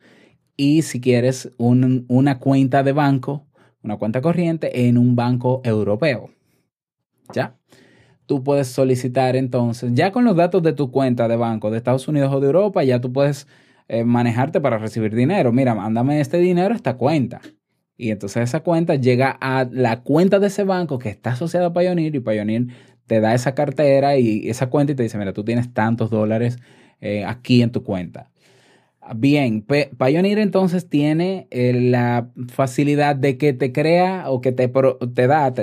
y 0.55 0.83
si 0.83 1.01
quieres 1.01 1.51
una 1.57 2.37
cuenta 2.37 2.83
de 2.83 2.91
banco, 2.91 3.47
una 3.81 3.97
cuenta 3.97 4.21
corriente 4.21 4.87
en 4.87 4.99
un 4.99 5.15
banco 5.15 5.61
europeo. 5.63 6.29
¿Ya? 7.33 7.57
Tú 8.27 8.43
puedes 8.43 8.67
solicitar 8.67 9.35
entonces, 9.35 9.91
ya 9.95 10.11
con 10.11 10.23
los 10.23 10.35
datos 10.35 10.61
de 10.61 10.73
tu 10.73 10.91
cuenta 10.91 11.27
de 11.27 11.35
banco 11.35 11.71
de 11.71 11.77
Estados 11.77 12.07
Unidos 12.07 12.31
o 12.31 12.39
de 12.39 12.45
Europa, 12.45 12.83
ya 12.83 13.01
tú 13.01 13.11
puedes 13.11 13.47
eh, 13.87 14.03
manejarte 14.03 14.61
para 14.61 14.77
recibir 14.77 15.13
dinero. 15.15 15.51
Mira, 15.51 15.75
mándame 15.75 16.19
este 16.19 16.37
dinero 16.37 16.73
a 16.73 16.77
esta 16.77 16.97
cuenta. 16.97 17.41
Y 17.97 18.11
entonces 18.11 18.43
esa 18.43 18.61
cuenta 18.61 18.95
llega 18.95 19.37
a 19.39 19.67
la 19.71 20.01
cuenta 20.01 20.39
de 20.39 20.47
ese 20.47 20.63
banco 20.63 20.99
que 20.99 21.09
está 21.09 21.31
asociada 21.31 21.67
a 21.67 21.73
Pioneer 21.73 22.15
y 22.15 22.19
Pioneer 22.19 22.67
te 23.07 23.19
da 23.19 23.33
esa 23.33 23.53
cartera 23.53 24.17
y 24.17 24.49
esa 24.49 24.69
cuenta 24.69 24.93
y 24.93 24.95
te 24.95 25.03
dice, 25.03 25.17
mira, 25.17 25.33
tú 25.33 25.43
tienes 25.43 25.73
tantos 25.73 26.09
dólares 26.09 26.57
eh, 27.01 27.25
aquí 27.25 27.61
en 27.61 27.71
tu 27.71 27.83
cuenta. 27.83 28.29
Bien, 29.15 29.65
Pioneer 29.65 30.39
entonces 30.39 30.87
tiene 30.87 31.47
eh, 31.51 31.73
la 31.73 32.29
facilidad 32.47 33.17
de 33.17 33.37
que 33.37 33.51
te 33.51 33.73
crea 33.73 34.29
o 34.29 34.39
que 34.39 34.53
te, 34.53 34.71
te 35.13 35.27
da, 35.27 35.53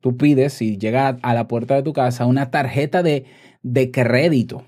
tú 0.00 0.16
pides 0.16 0.62
y 0.62 0.78
llega 0.78 1.18
a 1.20 1.34
la 1.34 1.46
puerta 1.46 1.74
de 1.74 1.82
tu 1.82 1.92
casa 1.92 2.24
una 2.24 2.50
tarjeta 2.50 3.02
de, 3.02 3.26
crédito. 3.92 4.64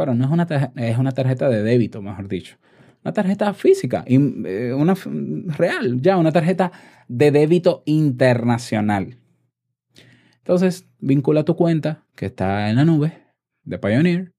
Bueno, 0.00 0.14
no 0.14 0.24
es 0.24 0.30
una, 0.30 0.46
tarjeta, 0.46 0.72
es 0.82 0.96
una 0.96 1.12
tarjeta 1.12 1.50
de 1.50 1.62
débito, 1.62 2.00
mejor 2.00 2.26
dicho. 2.26 2.56
Una 3.04 3.12
tarjeta 3.12 3.52
física, 3.52 4.02
eh, 4.06 4.72
una 4.72 4.94
real, 5.58 6.00
ya, 6.00 6.16
una 6.16 6.32
tarjeta 6.32 6.72
de 7.06 7.30
débito 7.30 7.82
internacional. 7.84 9.18
Entonces, 10.38 10.88
vincula 11.00 11.44
tu 11.44 11.54
cuenta 11.54 12.06
que 12.16 12.24
está 12.24 12.70
en 12.70 12.76
la 12.76 12.86
nube 12.86 13.12
de 13.64 13.78
Pioneer 13.78 14.32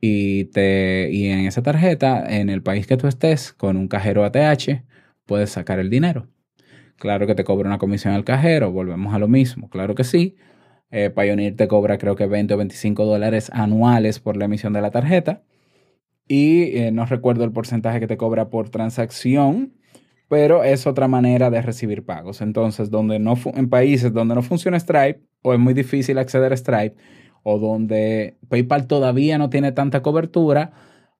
y, 0.00 0.46
te, 0.46 1.10
y 1.12 1.26
en 1.26 1.40
esa 1.40 1.62
tarjeta, 1.62 2.24
en 2.26 2.48
el 2.48 2.62
país 2.62 2.86
que 2.86 2.96
tú 2.96 3.06
estés, 3.06 3.52
con 3.52 3.76
un 3.76 3.86
cajero 3.86 4.24
ATH, 4.24 4.82
puedes 5.26 5.50
sacar 5.50 5.78
el 5.78 5.90
dinero. 5.90 6.30
Claro 6.96 7.26
que 7.26 7.34
te 7.34 7.44
cobra 7.44 7.68
una 7.68 7.76
comisión 7.76 8.14
al 8.14 8.24
cajero, 8.24 8.72
volvemos 8.72 9.12
a 9.12 9.18
lo 9.18 9.28
mismo, 9.28 9.68
claro 9.68 9.94
que 9.94 10.04
sí. 10.04 10.36
Eh, 10.96 11.10
Pioneer 11.10 11.56
te 11.56 11.66
cobra 11.66 11.98
creo 11.98 12.14
que 12.14 12.26
20 12.26 12.54
o 12.54 12.56
25 12.56 13.04
dólares 13.04 13.50
anuales 13.52 14.20
por 14.20 14.36
la 14.36 14.44
emisión 14.44 14.72
de 14.72 14.80
la 14.80 14.92
tarjeta. 14.92 15.42
Y 16.28 16.78
eh, 16.78 16.92
no 16.92 17.04
recuerdo 17.04 17.42
el 17.42 17.50
porcentaje 17.50 17.98
que 17.98 18.06
te 18.06 18.16
cobra 18.16 18.48
por 18.48 18.68
transacción, 18.70 19.74
pero 20.28 20.62
es 20.62 20.86
otra 20.86 21.08
manera 21.08 21.50
de 21.50 21.62
recibir 21.62 22.04
pagos. 22.04 22.40
Entonces, 22.40 22.90
donde 22.90 23.18
no 23.18 23.34
en 23.56 23.68
países 23.68 24.12
donde 24.12 24.36
no 24.36 24.42
funciona 24.42 24.78
Stripe 24.78 25.20
o 25.42 25.52
es 25.52 25.58
muy 25.58 25.74
difícil 25.74 26.16
acceder 26.16 26.52
a 26.52 26.56
Stripe, 26.56 26.94
o 27.42 27.58
donde 27.58 28.36
PayPal 28.48 28.86
todavía 28.86 29.36
no 29.36 29.50
tiene 29.50 29.72
tanta 29.72 30.00
cobertura, 30.00 30.74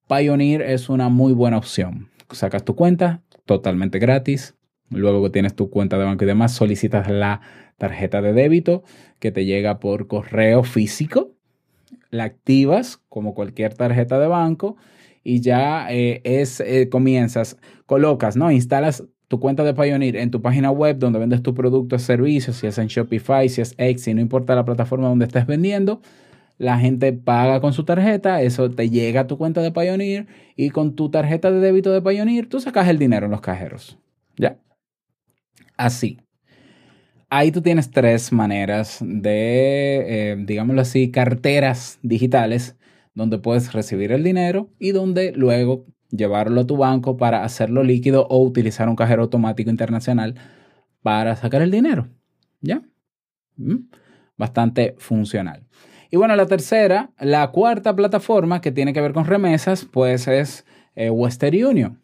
Pioneer 0.08 0.62
es 0.62 0.88
una 0.88 1.08
muy 1.08 1.32
buena 1.32 1.58
opción. 1.58 2.10
Sacas 2.30 2.64
tu 2.64 2.76
cuenta 2.76 3.22
totalmente 3.44 3.98
gratis. 3.98 4.54
Luego 4.90 5.24
que 5.24 5.30
tienes 5.30 5.56
tu 5.56 5.68
cuenta 5.68 5.98
de 5.98 6.04
banco 6.04 6.22
y 6.22 6.28
demás, 6.28 6.52
solicitas 6.52 7.10
la 7.10 7.40
tarjeta 7.78 8.22
de 8.22 8.32
débito 8.32 8.82
que 9.18 9.32
te 9.32 9.44
llega 9.44 9.80
por 9.80 10.06
correo 10.06 10.62
físico. 10.62 11.32
La 12.10 12.24
activas 12.24 13.00
como 13.08 13.34
cualquier 13.34 13.74
tarjeta 13.74 14.18
de 14.18 14.26
banco 14.28 14.76
y 15.24 15.40
ya 15.40 15.86
eh, 15.90 16.20
es, 16.24 16.60
eh, 16.60 16.88
comienzas, 16.88 17.56
colocas, 17.86 18.36
¿no? 18.36 18.50
Instalas 18.50 19.04
tu 19.28 19.40
cuenta 19.40 19.64
de 19.64 19.74
Pioneer 19.74 20.16
en 20.16 20.30
tu 20.30 20.42
página 20.42 20.70
web 20.70 20.98
donde 20.98 21.18
vendes 21.18 21.42
tu 21.42 21.54
producto 21.54 21.96
o 21.96 21.98
servicio, 21.98 22.52
si 22.52 22.66
es 22.66 22.78
en 22.78 22.88
Shopify, 22.88 23.48
si 23.48 23.62
es 23.62 23.74
Etsy, 23.78 24.14
no 24.14 24.20
importa 24.20 24.54
la 24.54 24.64
plataforma 24.64 25.08
donde 25.08 25.24
estés 25.24 25.46
vendiendo, 25.46 26.02
la 26.58 26.78
gente 26.78 27.12
paga 27.12 27.60
con 27.60 27.72
su 27.72 27.84
tarjeta, 27.84 28.42
eso 28.42 28.70
te 28.70 28.90
llega 28.90 29.22
a 29.22 29.26
tu 29.26 29.38
cuenta 29.38 29.60
de 29.62 29.72
Pioneer 29.72 30.26
y 30.56 30.70
con 30.70 30.94
tu 30.94 31.10
tarjeta 31.10 31.50
de 31.50 31.58
débito 31.58 31.92
de 31.92 32.02
Pioneer 32.02 32.46
tú 32.46 32.60
sacas 32.60 32.86
el 32.88 32.98
dinero 32.98 33.26
en 33.26 33.32
los 33.32 33.40
cajeros. 33.40 33.98
¿Ya? 34.36 34.58
Así. 35.76 36.23
Ahí 37.36 37.50
tú 37.50 37.62
tienes 37.62 37.90
tres 37.90 38.32
maneras 38.32 38.98
de, 39.00 40.04
eh, 40.06 40.36
digámoslo 40.38 40.82
así, 40.82 41.10
carteras 41.10 41.98
digitales 42.00 42.76
donde 43.12 43.38
puedes 43.38 43.72
recibir 43.72 44.12
el 44.12 44.22
dinero 44.22 44.70
y 44.78 44.92
donde 44.92 45.32
luego 45.32 45.84
llevarlo 46.12 46.60
a 46.60 46.66
tu 46.68 46.76
banco 46.76 47.16
para 47.16 47.42
hacerlo 47.42 47.82
líquido 47.82 48.28
o 48.28 48.40
utilizar 48.40 48.88
un 48.88 48.94
cajero 48.94 49.22
automático 49.22 49.68
internacional 49.68 50.36
para 51.02 51.34
sacar 51.34 51.60
el 51.62 51.72
dinero. 51.72 52.06
¿Ya? 52.60 52.82
¿Mm? 53.56 53.88
Bastante 54.36 54.94
funcional. 54.98 55.66
Y 56.12 56.16
bueno, 56.16 56.36
la 56.36 56.46
tercera, 56.46 57.10
la 57.18 57.50
cuarta 57.50 57.96
plataforma 57.96 58.60
que 58.60 58.70
tiene 58.70 58.92
que 58.92 59.00
ver 59.00 59.12
con 59.12 59.24
remesas, 59.24 59.84
pues 59.84 60.28
es 60.28 60.64
eh, 60.94 61.10
Western 61.10 61.64
Union. 61.64 62.00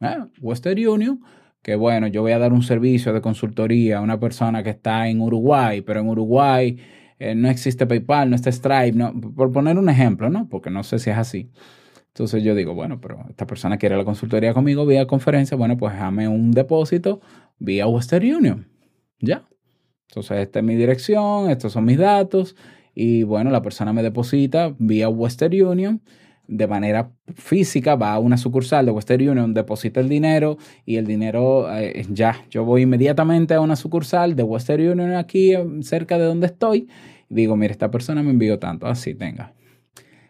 ¿Eh? 0.00 0.16
Western 0.40 0.88
Union, 0.88 1.20
que 1.62 1.74
bueno, 1.74 2.06
yo 2.06 2.22
voy 2.22 2.32
a 2.32 2.38
dar 2.38 2.52
un 2.52 2.62
servicio 2.62 3.12
de 3.12 3.20
consultoría 3.20 3.98
a 3.98 4.00
una 4.00 4.18
persona 4.18 4.62
que 4.62 4.70
está 4.70 5.08
en 5.08 5.20
Uruguay, 5.20 5.82
pero 5.82 6.00
en 6.00 6.08
Uruguay 6.08 6.78
eh, 7.18 7.34
no 7.34 7.48
existe 7.48 7.86
PayPal, 7.86 8.30
no 8.30 8.36
está 8.36 8.50
Stripe, 8.50 8.92
no, 8.92 9.12
por 9.12 9.52
poner 9.52 9.78
un 9.78 9.88
ejemplo, 9.88 10.30
¿no? 10.30 10.48
Porque 10.48 10.70
no 10.70 10.82
sé 10.82 10.98
si 10.98 11.10
es 11.10 11.18
así. 11.18 11.50
Entonces 12.08 12.42
yo 12.42 12.54
digo, 12.54 12.74
bueno, 12.74 13.00
pero 13.00 13.24
esta 13.28 13.46
persona 13.46 13.78
quiere 13.78 13.96
la 13.96 14.04
consultoría 14.04 14.54
conmigo 14.54 14.86
vía 14.86 15.06
conferencia, 15.06 15.56
bueno, 15.56 15.76
pues 15.76 15.92
déjame 15.92 16.28
un 16.28 16.50
depósito 16.50 17.20
vía 17.58 17.86
Western 17.86 18.34
Union. 18.34 18.68
¿Ya? 19.20 19.46
Entonces 20.08 20.38
esta 20.38 20.58
es 20.60 20.64
mi 20.64 20.74
dirección, 20.76 21.50
estos 21.50 21.72
son 21.72 21.84
mis 21.84 21.98
datos 21.98 22.56
y 22.94 23.22
bueno, 23.22 23.50
la 23.50 23.62
persona 23.62 23.92
me 23.92 24.02
deposita 24.02 24.74
vía 24.78 25.08
Western 25.08 25.62
Union 25.62 26.02
de 26.50 26.66
manera 26.66 27.12
física, 27.34 27.94
va 27.94 28.12
a 28.12 28.18
una 28.18 28.36
sucursal 28.36 28.84
de 28.86 28.92
Western 28.92 29.28
Union, 29.28 29.54
deposita 29.54 30.00
el 30.00 30.08
dinero 30.08 30.58
y 30.84 30.96
el 30.96 31.06
dinero 31.06 31.68
eh, 31.74 32.04
ya, 32.10 32.44
yo 32.50 32.64
voy 32.64 32.82
inmediatamente 32.82 33.54
a 33.54 33.60
una 33.60 33.76
sucursal 33.76 34.34
de 34.36 34.42
Western 34.42 34.82
Union 34.82 35.14
aquí 35.14 35.54
eh, 35.54 35.64
cerca 35.82 36.18
de 36.18 36.24
donde 36.24 36.46
estoy 36.46 36.88
digo, 37.30 37.56
mire, 37.56 37.72
esta 37.72 37.90
persona 37.90 38.22
me 38.22 38.30
envió 38.30 38.58
tanto, 38.58 38.86
así 38.86 39.14
tenga. 39.14 39.54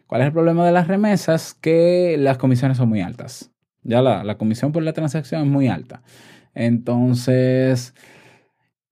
¿Cuál 0.07 0.21
es 0.21 0.27
el 0.27 0.33
problema 0.33 0.65
de 0.65 0.71
las 0.71 0.87
remesas? 0.87 1.53
Que 1.53 2.15
las 2.17 2.37
comisiones 2.37 2.77
son 2.77 2.89
muy 2.89 3.01
altas. 3.01 3.51
Ya 3.83 4.01
la, 4.01 4.23
la 4.23 4.37
comisión 4.37 4.71
por 4.71 4.83
la 4.83 4.93
transacción 4.93 5.41
es 5.41 5.47
muy 5.47 5.67
alta. 5.67 6.03
Entonces, 6.53 7.95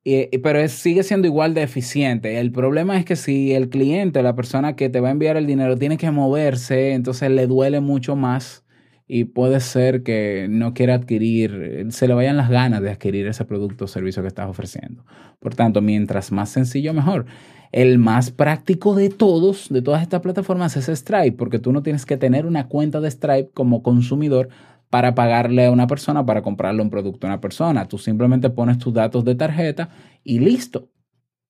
pero 0.04 0.68
sigue 0.68 1.04
siendo 1.04 1.28
igual 1.28 1.54
de 1.54 1.64
eficiente. 1.64 2.40
El 2.40 2.52
problema 2.52 2.98
es 2.98 3.06
que 3.06 3.16
si 3.16 3.54
el 3.54 3.70
cliente, 3.70 4.24
la 4.24 4.36
persona 4.36 4.76
que 4.76 4.90
te 4.90 5.00
va 5.00 5.10
a 5.10 5.12
enviar 5.12 5.38
el 5.38 5.46
dinero, 5.46 5.78
tiene 5.78 5.98
que 5.98 6.10
moverse, 6.12 6.94
entonces 6.94 7.30
le 7.30 7.48
duele 7.48 7.80
mucho 7.80 8.16
más 8.16 8.64
y 9.12 9.24
puede 9.24 9.60
ser 9.60 10.04
que 10.04 10.46
no 10.50 10.76
quiera 10.76 10.94
adquirir, 10.94 11.88
se 11.90 12.08
le 12.08 12.14
vayan 12.14 12.38
las 12.38 12.50
ganas 12.50 12.82
de 12.84 12.92
adquirir 12.92 13.28
ese 13.28 13.44
producto 13.44 13.86
o 13.86 13.88
servicio 13.88 14.22
que 14.22 14.28
estás 14.28 14.48
ofreciendo. 14.48 15.04
Por 15.40 15.56
tanto, 15.56 15.82
mientras 15.82 16.32
más 16.32 16.50
sencillo, 16.50 16.94
mejor. 16.94 17.26
El 17.72 17.98
más 17.98 18.30
práctico 18.32 18.96
de 18.96 19.10
todos, 19.10 19.70
de 19.70 19.82
todas 19.82 20.04
estas 20.04 20.22
plataformas, 20.22 20.78
es 20.78 20.88
Stripe, 20.88 21.34
porque 21.34 21.60
tú 21.60 21.72
no 21.72 21.82
tienes 21.82 22.06
que 22.06 22.18
tener 22.18 22.46
una 22.46 22.68
cuenta 22.68 23.00
de 23.00 23.10
Stripe 23.10 23.50
como 23.54 23.82
consumidor 23.82 24.50
para 24.90 25.16
pagarle 25.16 25.66
a 25.66 25.72
una 25.72 25.88
persona, 25.88 26.26
para 26.26 26.42
comprarle 26.42 26.82
un 26.82 26.90
producto 26.90 27.28
a 27.28 27.30
una 27.30 27.42
persona. 27.42 27.88
Tú 27.88 27.98
simplemente 27.98 28.50
pones 28.50 28.78
tus 28.78 28.94
datos 28.94 29.24
de 29.24 29.36
tarjeta 29.36 29.90
y 30.24 30.40
listo. 30.40 30.90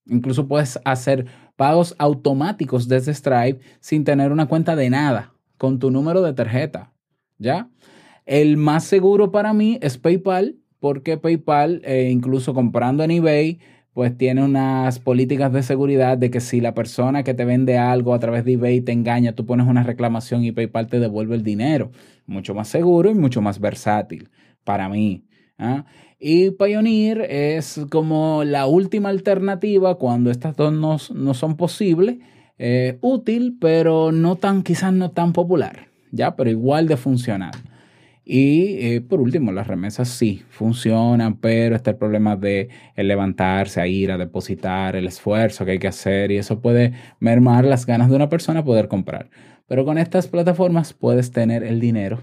Incluso 0.06 0.48
puedes 0.48 0.80
hacer 0.86 1.26
pagos 1.56 1.96
automáticos 1.98 2.88
desde 2.88 3.14
Stripe 3.14 3.60
sin 3.80 4.04
tener 4.04 4.32
una 4.32 4.48
cuenta 4.48 4.76
de 4.76 4.90
nada, 4.90 5.34
con 5.58 5.80
tu 5.80 5.92
número 5.92 6.22
de 6.22 6.34
tarjeta. 6.34 6.94
¿Ya? 7.38 7.70
El 8.26 8.58
más 8.58 8.84
seguro 8.84 9.32
para 9.32 9.54
mí 9.54 9.80
es 9.82 9.98
PayPal, 9.98 10.58
porque 10.80 11.18
PayPal, 11.18 11.82
eh, 11.84 12.10
incluso 12.12 12.54
comprando 12.54 13.04
en 13.04 13.12
eBay, 13.12 13.60
pues 13.94 14.18
tiene 14.18 14.44
unas 14.44 15.00
políticas 15.00 15.52
de 15.52 15.64
seguridad 15.64 16.18
de 16.18 16.30
que 16.30 16.40
si 16.40 16.62
la 16.62 16.74
persona 16.74 17.24
que 17.24 17.34
te 17.34 17.46
vende 17.46 17.78
algo 17.78 18.14
a 18.14 18.20
través 18.20 18.46
de 18.46 18.54
eBay 18.54 18.82
te 18.82 18.92
engaña, 18.92 19.34
tú 19.34 19.46
pones 19.46 19.68
una 19.68 19.84
reclamación 19.84 20.44
y 20.44 20.52
PayPal 20.52 20.88
te 20.88 21.00
devuelve 21.00 21.36
el 21.36 21.44
dinero. 21.44 21.92
Mucho 22.26 22.54
más 22.54 22.68
seguro 22.68 23.10
y 23.10 23.16
mucho 23.16 23.42
más 23.42 23.60
versátil 23.60 24.30
para 24.64 24.88
mí. 24.90 25.26
¿ah? 25.58 25.86
Y 26.20 26.52
Pioneer 26.52 27.22
es 27.22 27.82
como 27.90 28.44
la 28.44 28.68
última 28.68 29.10
alternativa 29.10 29.96
cuando 29.96 30.32
estas 30.32 30.56
dos 30.56 30.74
no, 31.12 31.34
son 31.34 31.58
posibles. 31.58 32.18
Eh, 32.62 32.98
útil, 33.02 33.58
pero 33.60 34.12
no 34.12 34.36
tan, 34.36 34.64
quizás 34.64 34.92
no 34.92 35.12
tan 35.12 35.32
popular, 35.32 35.88
¿ya? 36.12 36.36
Pero 36.36 36.50
igual 36.50 36.90
de 36.90 36.98
funcional. 36.98 37.52
Y 38.32 38.78
eh, 38.86 39.02
por 39.02 39.22
último, 39.22 39.52
las 39.52 39.66
remesas 39.66 40.08
sí 40.08 40.44
funcionan, 40.52 41.38
pero 41.38 41.76
está 41.76 41.90
el 41.90 41.98
problema 41.98 42.36
de 42.36 42.70
el 42.96 43.08
levantarse, 43.08 43.82
a 43.82 43.88
ir 43.88 44.12
a 44.12 44.20
depositar, 44.20 44.96
el 44.96 45.08
esfuerzo 45.08 45.66
que 45.66 45.72
hay 45.72 45.80
que 45.80 45.88
hacer 45.88 46.30
y 46.30 46.38
eso 46.38 46.62
puede 46.62 46.94
mermar 47.20 47.66
las 47.66 47.88
ganas 47.88 48.08
de 48.08 48.16
una 48.16 48.30
persona 48.30 48.64
poder 48.64 48.88
comprar. 48.88 49.32
Pero 49.66 49.84
con 49.84 49.98
estas 49.98 50.28
plataformas 50.28 50.94
puedes 50.94 51.32
tener 51.32 51.64
el 51.64 51.80
dinero 51.80 52.22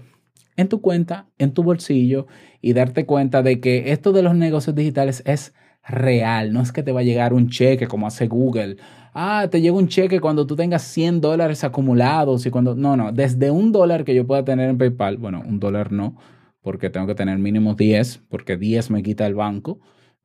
en 0.55 0.69
tu 0.69 0.79
cuenta, 0.79 1.27
en 1.39 1.51
tu 1.51 1.61
bolsillo 1.61 2.27
y 2.61 2.71
darte 2.71 3.05
cuenta 3.05 3.43
de 3.43 3.59
que 3.59 3.91
esto 3.91 4.13
de 4.13 4.23
los 4.23 4.33
negocios 4.33 4.77
digitales 4.77 5.21
es 5.25 5.53
real. 5.87 6.53
No 6.53 6.61
es 6.61 6.71
que 6.71 6.83
te 6.83 6.91
va 6.91 7.01
a 7.01 7.03
llegar 7.03 7.33
un 7.33 7.49
cheque 7.49 7.87
como 7.87 8.07
hace 8.07 8.27
Google 8.27 8.77
ah, 9.17 9.47
te 9.49 9.61
llega 9.61 9.75
un 9.75 9.87
cheque 9.87 10.21
cuando 10.21 10.45
tú 10.45 10.55
tengas 10.55 10.83
100 10.83 11.21
dólares 11.21 11.63
acumulados 11.63 12.45
y 12.45 12.51
cuando... 12.51 12.75
No, 12.75 12.95
no, 12.95 13.11
desde 13.11 13.49
un 13.49 13.71
dólar 13.71 14.05
que 14.05 14.13
yo 14.13 14.27
pueda 14.27 14.45
tener 14.45 14.69
en 14.69 14.77
PayPal, 14.77 15.17
bueno, 15.17 15.43
un 15.45 15.59
dólar 15.59 15.91
no, 15.91 16.15
porque 16.61 16.91
tengo 16.91 17.07
que 17.07 17.15
tener 17.15 17.37
mínimo 17.39 17.73
10, 17.73 18.25
porque 18.29 18.57
10 18.57 18.91
me 18.91 19.01
quita 19.01 19.25
el 19.25 19.33
banco 19.33 19.79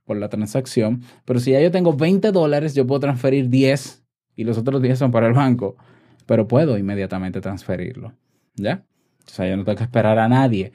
por 0.04 0.18
la 0.18 0.28
transacción, 0.28 1.02
pero 1.24 1.40
si 1.40 1.52
ya 1.52 1.60
yo 1.60 1.70
tengo 1.70 1.94
20 1.94 2.32
dólares, 2.32 2.74
yo 2.74 2.86
puedo 2.86 3.00
transferir 3.00 3.48
10 3.48 4.04
y 4.36 4.44
los 4.44 4.58
otros 4.58 4.82
10 4.82 4.98
son 4.98 5.10
para 5.10 5.26
el 5.26 5.32
banco, 5.32 5.76
pero 6.26 6.46
puedo 6.46 6.76
inmediatamente 6.76 7.40
transferirlo, 7.40 8.12
¿ya? 8.56 8.84
O 9.26 9.30
sea, 9.30 9.48
yo 9.48 9.56
no 9.56 9.64
tengo 9.64 9.78
que 9.78 9.84
esperar 9.84 10.18
a 10.18 10.28
nadie. 10.28 10.72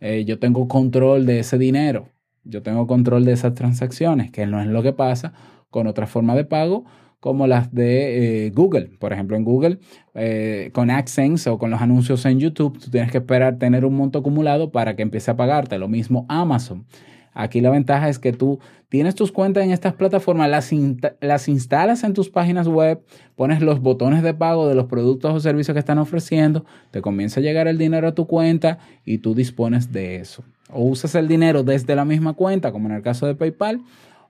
Eh, 0.00 0.24
yo 0.24 0.38
tengo 0.38 0.68
control 0.68 1.26
de 1.26 1.40
ese 1.40 1.58
dinero, 1.58 2.08
yo 2.44 2.62
tengo 2.62 2.86
control 2.86 3.24
de 3.24 3.32
esas 3.32 3.54
transacciones, 3.54 4.30
que 4.30 4.46
no 4.46 4.60
es 4.60 4.66
lo 4.68 4.82
que 4.82 4.92
pasa 4.92 5.32
con 5.70 5.86
otra 5.86 6.06
forma 6.06 6.34
de 6.34 6.44
pago 6.44 6.84
como 7.20 7.46
las 7.46 7.72
de 7.74 8.46
eh, 8.46 8.50
Google. 8.50 8.90
Por 8.98 9.12
ejemplo, 9.12 9.36
en 9.36 9.44
Google, 9.44 9.78
eh, 10.14 10.70
con 10.72 10.90
AdSense 10.90 11.50
o 11.50 11.58
con 11.58 11.70
los 11.70 11.80
anuncios 11.80 12.24
en 12.26 12.38
YouTube, 12.38 12.78
tú 12.78 12.90
tienes 12.90 13.10
que 13.10 13.18
esperar 13.18 13.58
tener 13.58 13.84
un 13.84 13.94
monto 13.96 14.20
acumulado 14.20 14.70
para 14.70 14.94
que 14.94 15.02
empiece 15.02 15.30
a 15.30 15.36
pagarte. 15.36 15.78
Lo 15.78 15.88
mismo 15.88 16.26
Amazon. 16.28 16.86
Aquí 17.34 17.60
la 17.60 17.70
ventaja 17.70 18.08
es 18.08 18.18
que 18.18 18.32
tú 18.32 18.58
tienes 18.88 19.14
tus 19.14 19.30
cuentas 19.30 19.62
en 19.62 19.70
estas 19.70 19.94
plataformas, 19.94 20.50
las, 20.50 20.72
las 21.20 21.48
instalas 21.48 22.02
en 22.02 22.12
tus 22.12 22.30
páginas 22.30 22.66
web, 22.66 23.00
pones 23.36 23.62
los 23.62 23.80
botones 23.80 24.24
de 24.24 24.34
pago 24.34 24.66
de 24.68 24.74
los 24.74 24.86
productos 24.86 25.32
o 25.32 25.38
servicios 25.38 25.72
que 25.72 25.78
están 25.78 25.98
ofreciendo, 25.98 26.64
te 26.90 27.00
comienza 27.00 27.38
a 27.38 27.42
llegar 27.42 27.68
el 27.68 27.78
dinero 27.78 28.08
a 28.08 28.14
tu 28.14 28.26
cuenta 28.26 28.78
y 29.04 29.18
tú 29.18 29.36
dispones 29.36 29.92
de 29.92 30.16
eso. 30.16 30.42
O 30.70 30.84
usas 30.84 31.14
el 31.14 31.28
dinero 31.28 31.62
desde 31.62 31.94
la 31.94 32.04
misma 32.04 32.34
cuenta, 32.34 32.72
como 32.72 32.88
en 32.88 32.94
el 32.94 33.02
caso 33.02 33.26
de 33.26 33.34
PayPal, 33.34 33.82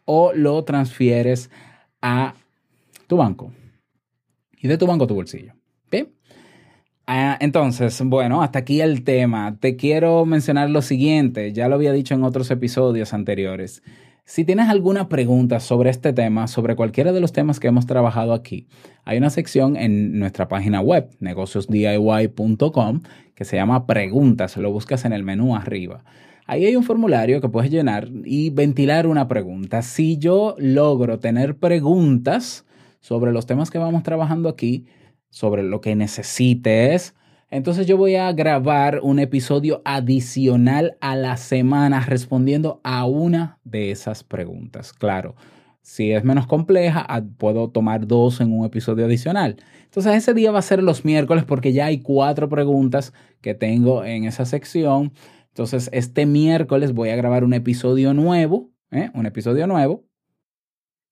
o 0.04 0.32
lo 0.32 0.62
transfieres 0.64 1.50
a 2.00 2.34
tu 3.06 3.16
banco. 3.16 3.52
Y 4.60 4.68
de 4.68 4.78
tu 4.78 4.86
banco 4.86 5.04
a 5.04 5.06
tu 5.06 5.14
bolsillo. 5.14 5.54
¿Bien? 5.90 6.08
Ah, 7.06 7.38
entonces, 7.40 8.00
bueno, 8.04 8.42
hasta 8.42 8.58
aquí 8.58 8.80
el 8.80 9.02
tema. 9.02 9.56
Te 9.58 9.76
quiero 9.76 10.26
mencionar 10.26 10.68
lo 10.70 10.82
siguiente, 10.82 11.52
ya 11.52 11.68
lo 11.68 11.76
había 11.76 11.92
dicho 11.92 12.14
en 12.14 12.22
otros 12.22 12.50
episodios 12.50 13.14
anteriores. 13.14 13.82
Si 14.26 14.44
tienes 14.44 14.68
alguna 14.68 15.08
pregunta 15.08 15.58
sobre 15.58 15.88
este 15.88 16.12
tema, 16.12 16.48
sobre 16.48 16.76
cualquiera 16.76 17.12
de 17.12 17.20
los 17.20 17.32
temas 17.32 17.60
que 17.60 17.68
hemos 17.68 17.86
trabajado 17.86 18.34
aquí, 18.34 18.68
hay 19.06 19.16
una 19.16 19.30
sección 19.30 19.74
en 19.74 20.18
nuestra 20.18 20.48
página 20.48 20.82
web, 20.82 21.08
negociosdiy.com, 21.18 23.00
que 23.34 23.44
se 23.46 23.56
llama 23.56 23.86
Preguntas. 23.86 24.58
Lo 24.58 24.70
buscas 24.70 25.06
en 25.06 25.14
el 25.14 25.22
menú 25.22 25.56
arriba. 25.56 26.04
Ahí 26.48 26.64
hay 26.64 26.74
un 26.74 26.82
formulario 26.82 27.40
que 27.40 27.48
puedes 27.48 27.70
llenar 27.70 28.08
y 28.24 28.50
ventilar 28.50 29.06
una 29.06 29.28
pregunta. 29.28 29.82
Si 29.82 30.18
yo 30.18 30.56
logro 30.58 31.20
tener 31.20 31.56
preguntas, 31.58 32.64
sobre 33.00 33.32
los 33.32 33.46
temas 33.46 33.70
que 33.70 33.78
vamos 33.78 34.02
trabajando 34.02 34.48
aquí, 34.48 34.86
sobre 35.30 35.62
lo 35.62 35.80
que 35.80 35.94
necesites. 35.94 37.14
Entonces 37.50 37.86
yo 37.86 37.96
voy 37.96 38.16
a 38.16 38.30
grabar 38.32 39.00
un 39.02 39.18
episodio 39.18 39.80
adicional 39.84 40.96
a 41.00 41.16
la 41.16 41.36
semana 41.36 42.00
respondiendo 42.00 42.80
a 42.84 43.06
una 43.06 43.58
de 43.64 43.90
esas 43.90 44.24
preguntas. 44.24 44.92
Claro, 44.92 45.34
si 45.80 46.12
es 46.12 46.24
menos 46.24 46.46
compleja, 46.46 47.04
ah, 47.08 47.22
puedo 47.38 47.70
tomar 47.70 48.06
dos 48.06 48.42
en 48.42 48.52
un 48.52 48.66
episodio 48.66 49.06
adicional. 49.06 49.56
Entonces 49.84 50.14
ese 50.14 50.34
día 50.34 50.50
va 50.50 50.58
a 50.58 50.62
ser 50.62 50.82
los 50.82 51.06
miércoles 51.06 51.44
porque 51.44 51.72
ya 51.72 51.86
hay 51.86 52.00
cuatro 52.00 52.50
preguntas 52.50 53.14
que 53.40 53.54
tengo 53.54 54.04
en 54.04 54.24
esa 54.24 54.44
sección. 54.44 55.12
Entonces 55.58 55.90
este 55.92 56.24
miércoles 56.24 56.92
voy 56.94 57.08
a 57.08 57.16
grabar 57.16 57.42
un 57.42 57.52
episodio 57.52 58.14
nuevo, 58.14 58.70
¿eh? 58.92 59.10
un 59.12 59.26
episodio 59.26 59.66
nuevo. 59.66 60.06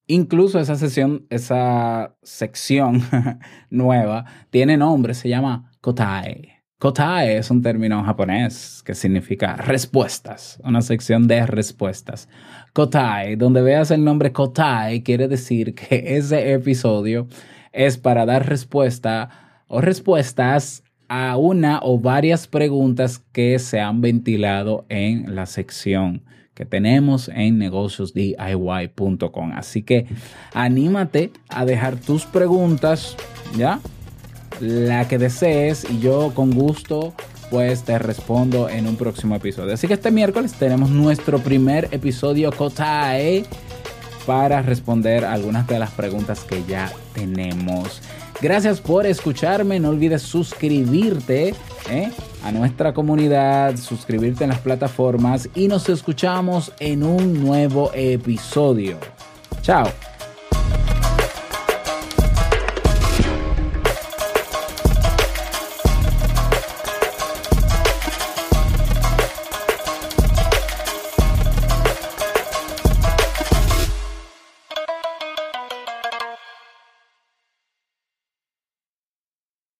Incluso 0.05 0.57
esa 0.57 0.77
sesión, 0.77 1.27
esa 1.29 2.15
sección 2.23 3.01
nueva 3.69 4.23
tiene 4.49 4.77
nombre, 4.77 5.15
se 5.15 5.27
llama 5.27 5.69
Kotai. 5.81 6.53
Kotae 6.79 7.39
es 7.39 7.51
un 7.51 7.61
término 7.61 8.01
japonés 8.05 8.83
que 8.85 8.95
significa 8.95 9.57
respuestas, 9.57 10.61
una 10.63 10.81
sección 10.81 11.27
de 11.27 11.45
respuestas. 11.45 12.29
Kotae, 12.71 13.35
donde 13.35 13.61
veas 13.61 13.91
el 13.91 14.05
nombre 14.05 14.31
Kotae, 14.31 15.03
quiere 15.03 15.27
decir 15.27 15.75
que 15.75 16.03
ese 16.17 16.53
episodio 16.53 17.27
es 17.73 17.97
para 17.97 18.25
dar 18.25 18.47
respuesta 18.47 19.65
o 19.67 19.81
respuestas 19.81 20.83
a 21.07 21.37
una 21.37 21.79
o 21.83 21.99
varias 21.99 22.47
preguntas 22.47 23.23
que 23.31 23.59
se 23.59 23.79
han 23.79 24.01
ventilado 24.01 24.85
en 24.89 25.35
la 25.35 25.45
sección 25.45 26.23
que 26.53 26.65
tenemos 26.65 27.29
en 27.29 27.59
negociosdiy.com. 27.59 29.51
Así 29.53 29.83
que 29.83 30.07
anímate 30.53 31.31
a 31.49 31.65
dejar 31.65 31.97
tus 31.97 32.25
preguntas, 32.25 33.15
¿ya? 33.55 33.79
la 34.59 35.07
que 35.07 35.17
desees 35.17 35.85
y 35.89 35.99
yo 35.99 36.31
con 36.33 36.51
gusto 36.51 37.13
pues 37.49 37.83
te 37.83 37.97
respondo 37.97 38.69
en 38.69 38.87
un 38.87 38.97
próximo 38.97 39.35
episodio. 39.35 39.73
Así 39.73 39.87
que 39.87 39.93
este 39.93 40.11
miércoles 40.11 40.53
tenemos 40.53 40.89
nuestro 40.89 41.39
primer 41.39 41.87
episodio 41.91 42.51
Kotae 42.51 43.45
para 44.25 44.61
responder 44.61 45.23
algunas 45.23 45.65
de 45.67 45.79
las 45.79 45.91
preguntas 45.91 46.43
que 46.43 46.65
ya 46.65 46.91
tenemos. 47.13 48.01
Gracias 48.41 48.79
por 48.79 49.05
escucharme. 49.05 49.79
No 49.79 49.89
olvides 49.89 50.21
suscribirte 50.21 51.55
¿eh? 51.89 52.11
a 52.43 52.51
nuestra 52.51 52.93
comunidad, 52.93 53.75
suscribirte 53.77 54.43
en 54.43 54.51
las 54.51 54.59
plataformas 54.59 55.49
y 55.55 55.67
nos 55.67 55.89
escuchamos 55.89 56.71
en 56.79 57.03
un 57.03 57.43
nuevo 57.43 57.91
episodio. 57.93 58.97
Chao. 59.61 59.87